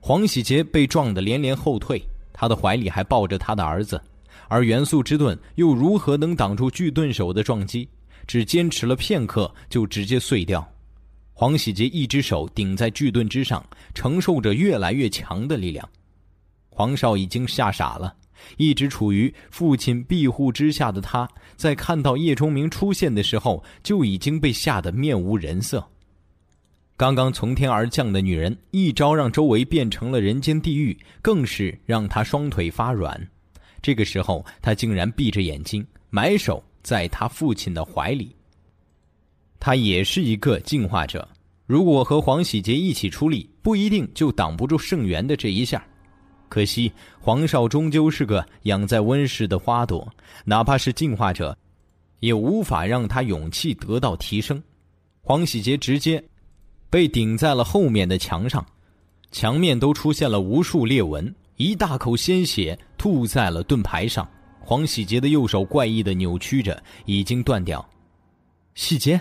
[0.00, 2.02] 黄喜杰被撞得连连后退，
[2.32, 4.02] 他的怀里还抱着他的儿子，
[4.50, 7.88] 而元素之盾又如何能挡住巨盾手的撞击？
[8.26, 10.68] 只坚持了片刻就直接碎掉。
[11.32, 13.64] 黄喜杰一只手顶在巨盾之上，
[13.94, 15.88] 承受着越来越强的力量。
[16.68, 18.12] 黄少已经吓傻了，
[18.56, 25.88] 一直处于父亲庇护之下的他，在看到叶钟明出现的时候，就已经被吓得面无人色。
[26.96, 33.28] 刚刚从天而降的女人，一招让周围变成了人间地狱，更是让他双腿发软。
[33.82, 38.34] 这个时候，他竟然闭着眼睛，埋首在他父亲的怀里。
[39.58, 41.28] 他也是一个进化者，
[41.66, 45.84] 如果和黄喜杰一起出力，不一定就挡不住盛元的这一下。
[46.48, 46.90] 可惜
[47.20, 50.10] 黄少终究是个养在温室的花朵，
[50.44, 51.56] 哪怕是进化者，
[52.18, 54.60] 也无法让他勇气得到提升。
[55.22, 56.22] 黄喜杰直接
[56.88, 58.66] 被顶在了后面的墙上，
[59.30, 61.32] 墙面都出现了无数裂纹。
[61.60, 64.26] 一大口鲜血吐在了盾牌上，
[64.60, 67.86] 黄喜杰的右手怪异的扭曲着，已经断掉。
[68.74, 69.20] 喜杰，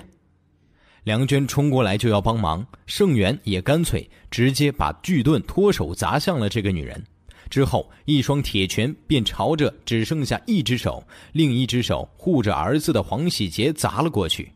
[1.03, 7.03] 梁娟冲过来就要帮忙，盛元也干脆直接把巨盾脱手砸向了这个女人，
[7.49, 11.03] 之后一双铁拳便朝着只剩下一只手、
[11.33, 14.49] 另一只手护着儿子的黄喜杰砸了过去。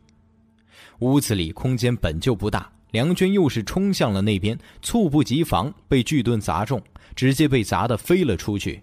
[1.00, 6.82] 屋子里空间本就不大，梁娟又是冲向了那边，猝不及防被巨盾砸中。
[7.14, 8.82] 直接被砸得飞了出去，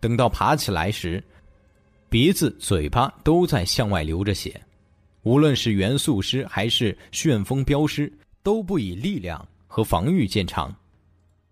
[0.00, 1.22] 等到爬起来时，
[2.08, 4.60] 鼻子、嘴巴都在向外流着血。
[5.22, 8.12] 无论是元素师还是旋风镖师，
[8.42, 10.74] 都不以力量和防御见长。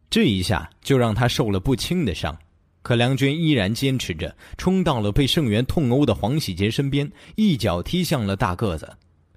[0.08, 2.36] 这一下就让他受了不轻的伤。
[2.82, 8.88] 可梁娟依然坚持着，冲到了被圣元痛殴的黄喜杰身边，一脚踢向了大个子。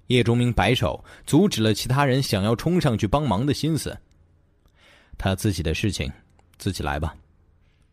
[0.08, 3.98] 叶钟明摆手阻止了其他人想要冲上去帮忙的心思。
[5.16, 6.10] 他自己的事情。
[6.58, 7.14] 自己来吧，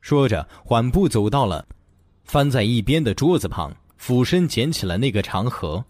[0.01, 1.65] 说着，缓步走到了
[2.23, 5.83] 翻在一边的桌子旁，俯身捡起了那个长盒。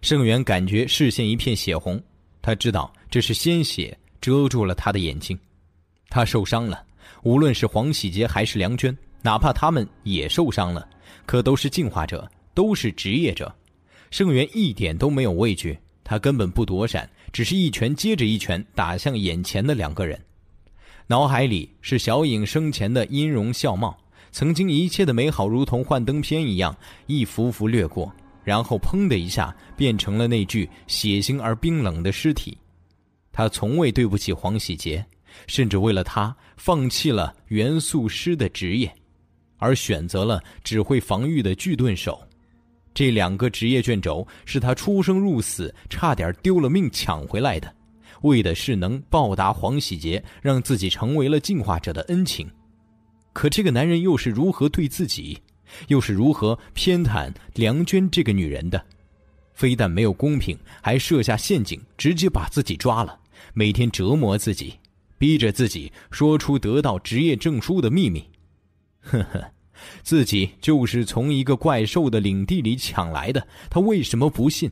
[0.00, 2.02] 盛元感觉视线一片血红，
[2.40, 5.38] 他知道这是鲜血遮住了他的眼睛，
[6.08, 6.82] 他受伤了。
[7.22, 10.88] 无论是黄喜杰还是梁娟，哪怕他们也受伤了，
[11.26, 13.54] 可都是进化者，都是职业者。
[14.10, 20.18] 盛元一点都没有畏惧，他根本不躲闪，只是一拳接着一拳打向眼前的两个人。
[21.10, 23.98] 脑海里是小影生前的音容笑貌，
[24.30, 26.72] 曾经一切的美好如同幻灯片一样
[27.08, 28.14] 一幅幅掠过，
[28.44, 32.56] 然后砰的一下变成了那具血腥而冰冷的尸体。
[33.32, 35.04] 他从未对不起黄喜杰，
[35.48, 38.88] 甚至为了他放弃了元素师的职业，
[39.58, 42.22] 而选择了只会防御的巨盾手。
[42.94, 47.74] 这两个职业卷轴是他出生入死，差点丢了命抢回来的。
[48.22, 52.50] 为的是能报答黄喜杰让自己成为了进化者的恩情，
[53.32, 55.38] 可这个男人又是如何对自己，
[55.88, 58.84] 又是如何偏袒梁娟这个女人的？
[59.54, 63.18] 非但没有公平，还设下陷阱，直接把自己抓了，
[63.52, 64.74] 每天折磨自己，
[65.18, 68.24] 逼着自己说出得到职业证书的秘密。
[69.00, 69.52] 呵呵，
[70.02, 74.70] 自己就是从一个怪兽的领地里抢来的，他为什么不信？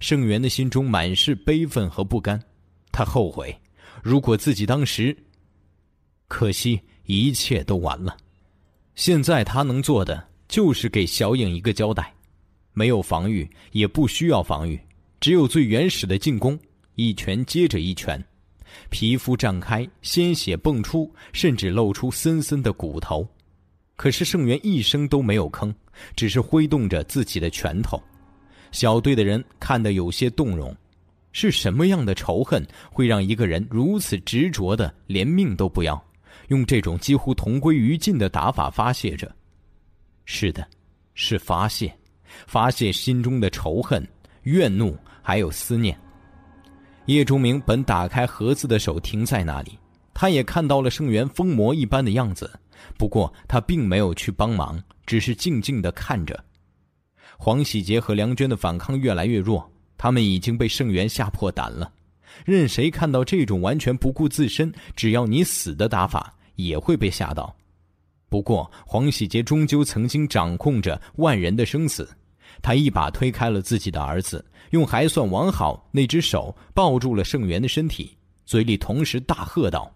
[0.00, 2.38] 盛元的心中满是悲愤和不甘。
[2.94, 3.52] 他后悔，
[4.04, 5.16] 如果自己当时，
[6.28, 8.16] 可惜一切都完了。
[8.94, 12.14] 现在他能做的就是给小影一个交代，
[12.72, 14.80] 没有防御，也不需要防御，
[15.18, 16.56] 只有最原始的进攻，
[16.94, 18.24] 一拳接着一拳，
[18.90, 23.28] 皮肤绽开，鲜血迸出，甚至露出森森的骨头。
[23.96, 25.74] 可是圣元一声都没有吭，
[26.14, 28.00] 只是挥动着自己的拳头。
[28.70, 30.72] 小队的人看得有些动容。
[31.34, 36.02] 是什么样的仇恨会让一个人如此执着的连命都不要，
[36.46, 39.30] 用这种几乎同归于尽的打法发泄着？
[40.24, 40.64] 是的，
[41.14, 41.92] 是发泄，
[42.46, 44.06] 发泄心中的仇恨、
[44.44, 45.98] 怨怒还有思念。
[47.06, 49.76] 叶钟明本打开盒子的手停在那里，
[50.14, 52.48] 他也看到了圣元疯魔一般的样子，
[52.96, 56.42] 不过他并没有去帮忙，只是静静的看着。
[57.36, 59.68] 黄喜杰和梁娟的反抗越来越弱。
[60.04, 61.90] 他们已经被圣元吓破胆了，
[62.44, 67.56] 任谁看到这种完全不顾自身，只要你死的打法，也会被吓到。
[68.28, 72.06] 不过黄喜杰终究曾经掌控着万人的生死，
[72.60, 78.14] 他一把推开了自己的儿子，用还算完好那只手抱住了圣元的身体，
[78.44, 79.90] 嘴里同时大喝道：“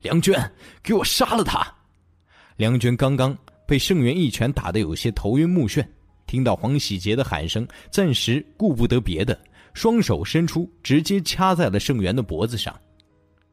[0.00, 0.50] 梁娟，
[0.82, 1.62] 给我杀了他！”
[2.56, 5.86] 梁娟刚刚被圣元一拳打得有些头晕目眩。
[6.32, 9.38] 听到黄喜杰的喊声，暂时顾不得别的，
[9.74, 12.74] 双手伸出，直接掐在了盛元的脖子上。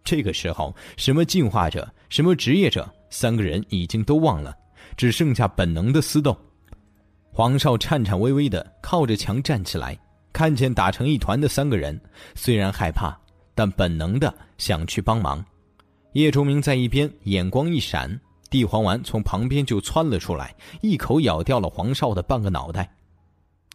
[0.02, 4.56] 这个时候，什么进化者，什么职业者，三个人已经都忘了，
[4.96, 6.34] 只剩下本能的厮斗。
[7.34, 10.00] 黄少颤颤巍巍的靠着墙站起来，
[10.32, 12.00] 看见打成一团的三个人，
[12.34, 13.14] 虽然害怕，
[13.54, 15.46] 但本能的想去帮忙。
[16.14, 18.18] 叶崇明在一边眼光一闪，
[18.50, 22.90] 地黄丸从旁边就窜了出来，一口咬掉了黄少的半个脑袋。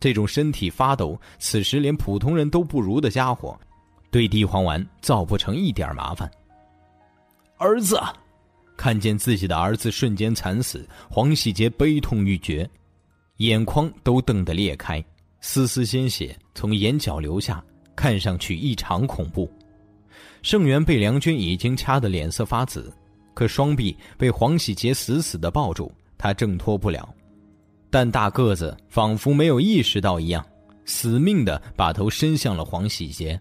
[0.00, 3.58] 这种身体发抖、此时连普通人都不如的家伙，
[4.10, 6.30] 对地黄丸造不成一点麻烦。
[7.56, 7.98] 儿子，
[8.76, 12.68] 看见自己的儿子瞬间惨死，黄喜杰悲痛欲绝，
[13.36, 15.02] 眼眶都瞪得裂开，
[15.40, 17.64] 丝丝鲜血从眼角流下，
[17.94, 19.50] 看上去异常恐怖。
[20.42, 22.92] 盛元被梁军已经掐得脸色发紫。
[23.34, 27.12] 可双臂被黄喜杰死死的抱住，他挣脱不了。
[27.90, 30.44] 但大个子仿佛没有意识到一样，
[30.84, 33.40] 死命的把头伸向了黄喜杰。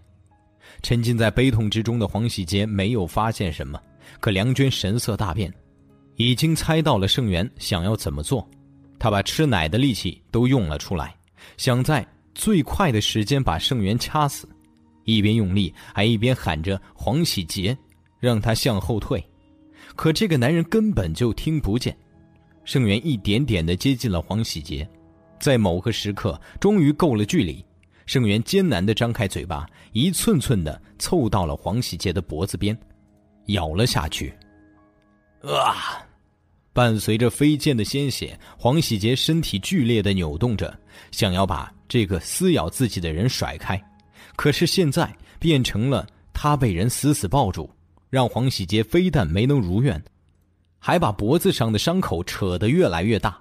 [0.82, 3.80] 沉浸在悲痛之中的黄喜杰没有发现什么，
[4.20, 5.52] 可梁娟神色大变，
[6.16, 8.46] 已经猜到了盛元想要怎么做。
[8.98, 11.14] 他把吃奶的力气都用了出来，
[11.56, 14.48] 想在最快的时间把盛元掐死，
[15.04, 17.76] 一边用力还一边喊着：“黄喜杰，
[18.20, 19.22] 让他向后退。”
[19.94, 21.96] 可这个男人根本就听不见，
[22.64, 24.88] 盛元一点点的接近了黄喜杰，
[25.38, 27.64] 在某个时刻终于够了距离，
[28.06, 32.76] 盛元艰难的张开嘴巴，一寸寸的凑到了黄喜杰的脖子边，
[33.46, 34.34] 咬了下去。
[35.42, 36.02] 啊！
[36.72, 40.76] 伴随着飞溅的鲜血，黄喜杰身体剧烈的扭动着，
[41.12, 43.80] 想要把这个撕咬自己的人甩开，
[44.34, 45.08] 可是现在
[45.38, 47.70] 变成了他被人死死抱住。
[48.14, 50.00] 让黄喜杰非但没能如愿，
[50.78, 53.36] 还把脖子上的伤口扯得越来越大。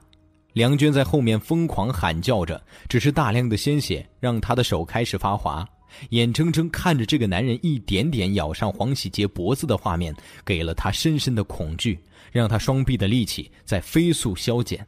[0.53, 2.59] 梁娟在后面疯狂喊叫着，
[2.89, 5.63] 只是大量的鲜血让她的手开始发滑，
[6.09, 10.11] 眼睁睁看着这个男人一点点咬上黄喜杰脖子的画面，
[10.43, 11.99] 给了她深深的恐惧，
[12.31, 14.83] 让她双臂的力气在飞速消减。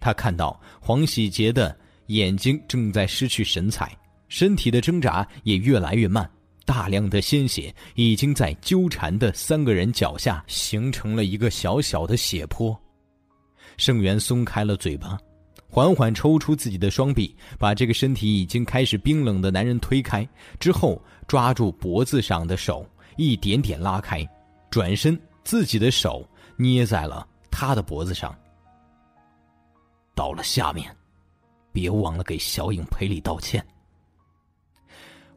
[0.00, 1.78] 她看到黄喜杰的
[2.08, 3.96] 眼睛正在失去神采，
[4.26, 6.28] 身体的挣扎也越来越慢。
[6.72, 12.74] 大量的鲜血已经在纠缠的三个人脚下形成了一个小小的血泊。
[13.76, 15.18] 盛元松开了嘴巴，
[15.68, 20.26] 缓缓抽出自己的双臂，把这个身体已经开始冰冷的男人推开，
[20.58, 22.88] 之后抓住脖子上的手，
[23.18, 24.26] 一点点拉开，
[24.70, 26.26] 转身，自己的手
[26.56, 28.34] 捏在了他的脖子上。
[30.14, 30.90] 到了下面，
[31.70, 33.62] 别忘了给小影赔礼道歉。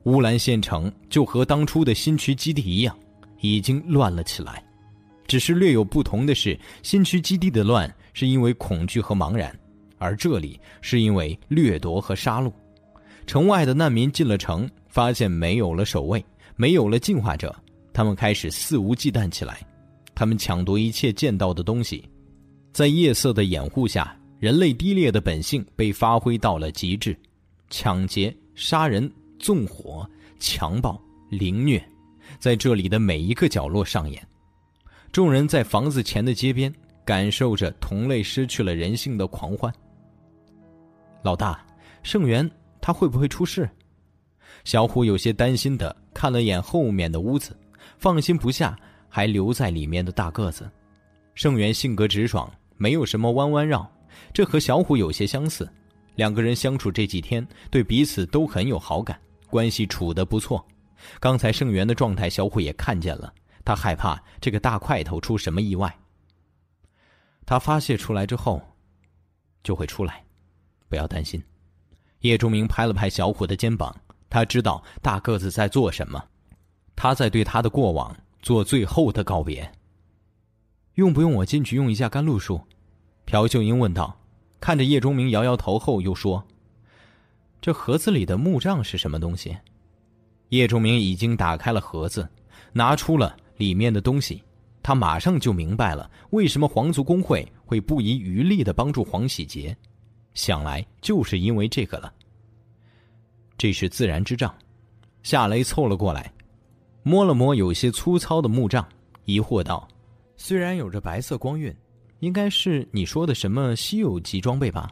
[0.06, 2.95] 乌兰县城就和当初的新区基地一样，
[3.41, 4.64] 已经乱了起来。
[5.27, 9.57] 只是略有不同的是，新区基地的乱是因为恐惧和茫然，
[9.98, 12.53] 而这里是因为掠夺和杀戮。
[13.26, 16.23] 城外的难民进了城，发现没有了守卫，
[16.56, 17.53] 没有了进化者，
[17.91, 19.60] 他们开始肆无忌惮起来。
[20.14, 22.07] 他们抢夺一切见到的东西，
[22.72, 27.18] 在夜色的掩护下，人类低劣的本性被发挥到了极致：
[27.72, 29.11] 抢劫、杀人。
[29.46, 30.10] 纵火、
[30.40, 31.00] 强暴、
[31.30, 31.80] 凌虐，
[32.40, 34.28] 在这里的每一个角落上演。
[35.12, 36.74] 众人在房子前的街边，
[37.06, 39.72] 感受着同类失去了人性的狂欢。
[41.22, 41.64] 老大，
[42.02, 42.50] 盛元
[42.82, 43.70] 他会不会出事？
[44.64, 47.56] 小虎有些担心的看了眼后面的屋子，
[48.00, 48.76] 放心不下
[49.08, 50.68] 还留在里面的大个子。
[51.36, 53.88] 盛元性格直爽，没有什么弯弯绕，
[54.34, 55.70] 这和小虎有些相似。
[56.16, 59.16] 两个人相处这几天，对彼此都很有好感。
[59.56, 60.68] 关系处得不错，
[61.18, 63.34] 刚才盛元的状态，小虎也看见了。
[63.64, 65.98] 他害怕这个大块头出什么意外。
[67.45, 68.61] 他发泄出来之后，
[69.64, 70.26] 就会出来，
[70.90, 71.41] 不要担心。
[72.19, 73.95] 叶钟明拍了拍小虎的肩膀，
[74.30, 76.22] 他知道大个子在做什么，
[76.94, 79.72] 他在对他的过往做最后的告别。
[80.95, 82.60] 用不用我进去用一下甘露树？
[83.23, 84.19] 朴秀英问道。
[84.60, 86.45] 看着叶钟明摇摇头后，又说。
[87.66, 89.58] 这盒子里的木杖是什么东西？
[90.50, 92.30] 叶仲明已经打开了盒子，
[92.72, 94.44] 拿出了里面的东西。
[94.84, 99.76] 他马上就明白了为什么皇族工会会不遗余力的帮助黄喜杰，
[100.36, 102.14] 想来就是因为这个了。
[103.58, 104.54] 这是自然之杖。
[105.24, 106.32] 夏雷凑了过来，
[107.02, 108.88] 摸了摸有些粗糙的木杖，
[109.24, 109.88] 疑惑道
[110.38, 111.76] ：“虽然有着白色光晕，
[112.20, 114.88] 应该是你说的什么稀有级装备吧？”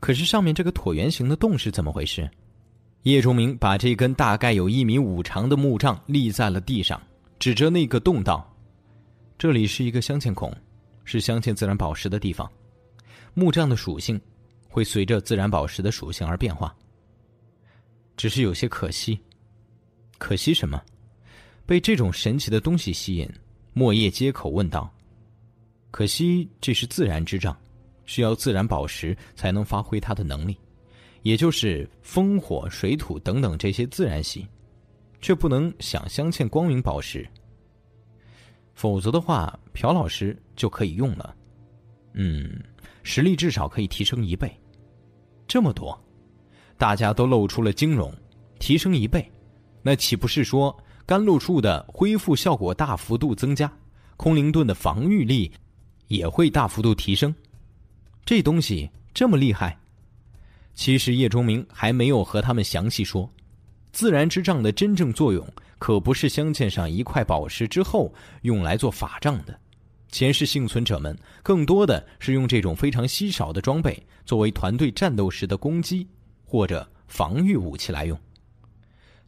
[0.00, 2.28] 可是上面这个椭圆形的洞是怎么回事？
[3.04, 7.00] 叶崇明把这根大概有一米五长的木杖立在了地上，
[7.38, 8.54] 指着那个洞道
[9.38, 10.54] ：“这里是一个镶嵌孔，
[11.04, 12.50] 是镶嵌自然宝石的地方。
[13.32, 14.20] 木杖的属性
[14.68, 16.74] 会随着自然宝石的属性而变化。
[18.16, 19.18] 只是有些可惜，
[20.18, 20.82] 可惜什么？
[21.64, 23.28] 被这种神奇的东西吸引。”
[23.72, 24.92] 莫叶接口问道
[25.92, 27.56] ：“可惜这是自然之杖。”
[28.10, 30.58] 需要自然宝石才能发挥它的能力，
[31.22, 34.44] 也就是风、火、水、土等等这些自然系，
[35.20, 37.24] 却不能想镶嵌光明宝石。
[38.74, 41.36] 否则的话，朴老师就可以用了。
[42.14, 42.60] 嗯，
[43.04, 44.52] 实力至少可以提升一倍，
[45.46, 45.96] 这么多，
[46.76, 48.12] 大家都露出了惊容。
[48.58, 49.24] 提升一倍，
[49.82, 50.76] 那岂不是说
[51.06, 53.72] 甘露树的恢复效果大幅度增加，
[54.16, 55.48] 空灵盾的防御力
[56.08, 57.32] 也会大幅度提升？
[58.24, 59.78] 这东西这么厉害？
[60.74, 63.30] 其实叶钟明还没有和他们详细说，
[63.92, 65.46] 自然之杖的真正作用
[65.78, 69.58] 可不是镶嵌上一块宝石之后用来做法杖的。
[70.10, 76.06] 前世幸存者们更多的是用这种非常稀少的装备作为团队战斗时的攻击
[76.44, 78.18] 或者防御武器来用。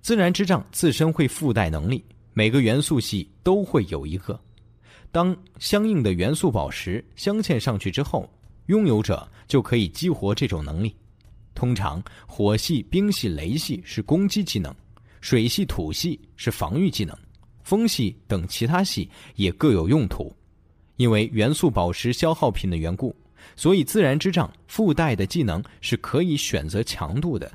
[0.01, 4.41] 自然之杖自身会附带能力，每个元素系都会有一个。
[5.13, 8.29] 当相应的元素宝石镶嵌上去之后，
[8.67, 10.95] 拥有者就可以激活这种能力。
[11.55, 14.75] 通常，火系、冰系、雷系是攻击技能，
[15.21, 17.17] 水系、土系是防御技能，
[17.63, 20.35] 风系等其他系也各有用途。
[20.97, 23.15] 因为元素宝石消耗品的缘故，
[23.57, 27.51] 所以自然之杖附带的技能是可以选择强度的，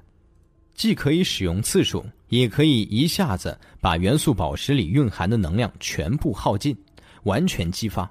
[0.74, 6.76] 既可以使用次数，也可以一下子把元素宝石里蕴含的能量全部耗尽，
[7.24, 8.10] 完全激发。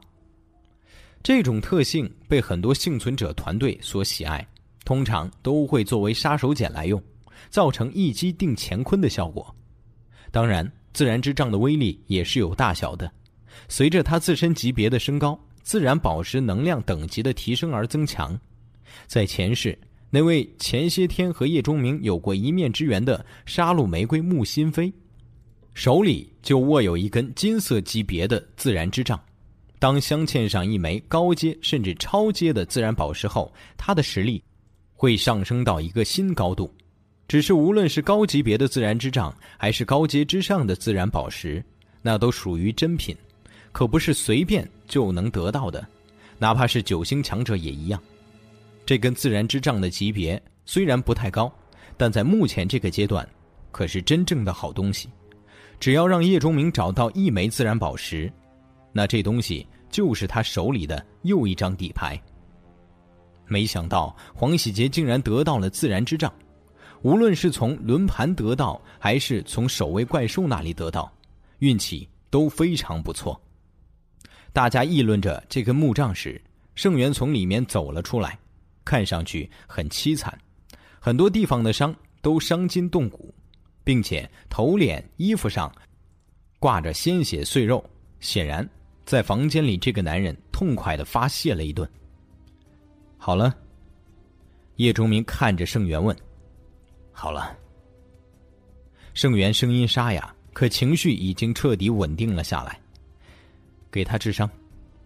[1.27, 4.47] 这种特性被很多幸存者团队所喜爱，
[4.85, 7.03] 通常都会作为杀手锏来用，
[7.51, 9.53] 造成一击定乾坤的效果。
[10.31, 13.11] 当然，自然之杖的威力也是有大小的。
[13.67, 18.39] 随着他自身级别的升高，自然宝石能量等级的提升而增强。
[19.09, 19.77] 在前世，
[20.11, 24.93] 那位前些天和叶钟明有过一面之缘的杀戮玫瑰穆心飞，
[25.75, 29.21] 手里就握有一根金色级别的自然之杖。
[29.79, 34.43] 当镶嵌上一枚高阶甚至超阶的自然宝石后，他的实力
[34.95, 36.73] 会上升到一个新高度。
[37.29, 41.63] 只是无论是高级别的自然之杖，还是高阶之上的自然宝石，
[42.01, 43.17] 那都属于珍品。
[43.73, 45.87] 可不是随便就能得到的，
[46.39, 48.01] 哪怕是九星强者也一样。
[48.87, 51.53] 这根自然之杖的级别虽然不太高，
[51.97, 53.29] 但在目前这个阶段，
[53.73, 55.11] 可是真正的好东西。
[55.79, 58.33] 只要让叶钟明找到一枚自然宝石，
[58.97, 62.19] 那这东西就是他手里的又一张底牌。
[63.47, 66.33] 没想到黄喜杰竟然得到了自然之杖，
[67.03, 71.13] 无论是从轮盘得到，还是从守卫怪兽那里得到，
[71.59, 73.39] 运气都非常不错。
[74.55, 76.41] 大家议论着这根木杖时，
[76.75, 78.39] 盛元从里面走了出来，
[78.83, 80.37] 看上去很凄惨，
[80.99, 83.35] 很多地方的伤都伤筋动骨，
[83.85, 85.71] 并且头脸衣服上
[86.59, 87.85] 挂着鲜血碎肉。
[88.19, 88.67] 显然，
[89.07, 91.89] 在房间里，这个男人痛快的发泄了一顿。
[93.17, 93.57] 好了，
[94.77, 96.15] 叶钟明看着盛元问
[97.13, 97.57] ：“好了。”
[99.15, 102.81] 盛元声音沙哑，可情绪已经彻底稳定了下来。
[103.93, 104.51] 给他治伤，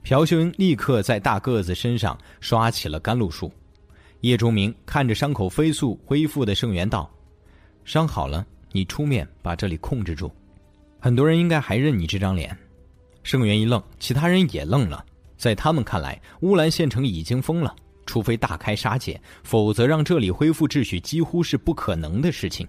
[0.02, 3.52] 朴秀英立刻在大个子身上刷起了甘露术。
[4.22, 7.08] 叶钟明看着伤口飞速恢复的盛元道
[7.84, 10.32] ：“伤好了，你出面把这里控制住。
[10.98, 12.56] 很多人应该还认你这张脸。”
[13.22, 15.04] 盛元一愣，其他人也愣了。
[15.36, 17.74] 在他们看来，乌兰县城已经疯了，
[18.04, 22.66] 除非大开杀戒，否则让这里恢复秩序几乎是不可能的事情。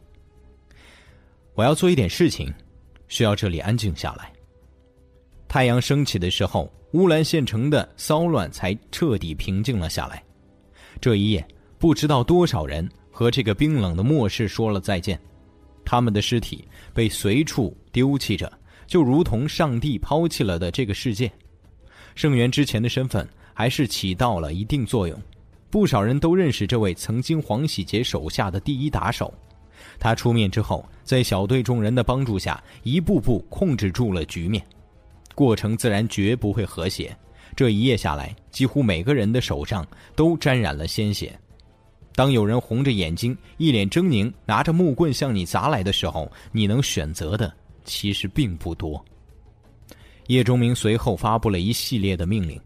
[1.53, 2.53] 我要做一点事情，
[3.07, 4.31] 需要这里安静下来。
[5.49, 10.23] 太阳升起的时候，乌兰县城的骚乱才彻底平静了下来。
[11.01, 11.45] 这一夜，
[11.77, 15.19] 不知道多少人和这个冰冷的末世说了再见。
[15.83, 18.51] 他们的尸体被随处丢弃着，
[18.91, 21.31] 就如同上帝抛弃了的这个世界。
[22.13, 25.17] 盛元之前的身份还是起到了一定作用，
[25.69, 29.33] 不少人都认识这位曾经黄喜杰手下的第一打手。
[29.97, 34.61] 他出面之后，在小队众人的帮助下，一步步控制住了局面。
[35.33, 37.15] 过程自然绝不会和谐。
[37.55, 39.87] 这一夜下来，几乎每个人的手上
[40.17, 41.33] 都沾染了鲜血。
[42.13, 47.53] 当有人红着眼睛、一脸狰狞，拿着木棍向你砸来的时候，你能选择的
[47.91, 49.03] 其实并不多。
[50.27, 52.57] 叶钟明随后发布了一系列的命令：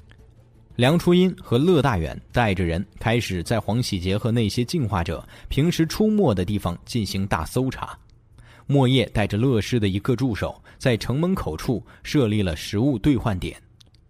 [0.75, 7.97] 梁初音和乐大远带着人开始在黄喜杰和那些进化者平时出没的地方进行大搜查。
[8.67, 13.59] 莫叶带着乐师的一个助手，在城门口处设立了食物兑换点。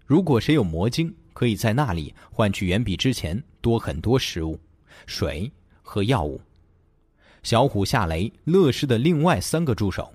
[0.05, 4.59] 如果谁有魔晶，可以在那里换取远比之前多很多食物、
[5.05, 5.49] 水
[5.81, 6.41] 和药物。
[7.43, 10.11] 小虎、夏雷、乐师的另外三个助手，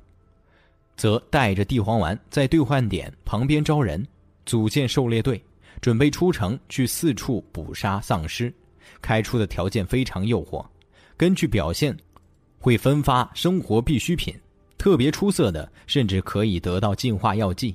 [1.00, 4.06] 则带着地黄丸在兑换点旁边招人，
[4.44, 5.42] 组建狩猎队，
[5.80, 8.52] 准备出城去四处捕杀丧尸。
[9.00, 10.62] 开出的条件非常诱惑，
[11.16, 11.96] 根据表现。
[12.58, 14.38] 会分发生活必需品，
[14.76, 17.74] 特别出色的甚至可以得到进化药剂，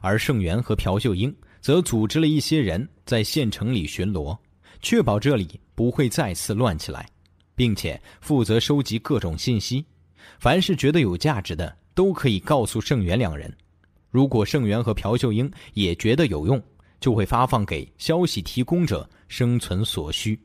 [0.00, 4.34] 而盛元和朴秀英则组织了一些人在县城里巡逻，
[4.80, 7.06] 确保这里不会再次乱起来，
[7.54, 9.84] 并且负责收集各种信息。
[10.38, 13.52] 凡是觉得有价值的，都可以告诉盛元两人。
[14.10, 16.62] 如果盛元和朴秀英也觉得有用，
[17.00, 20.38] 就会发放给消息提供者生存所需。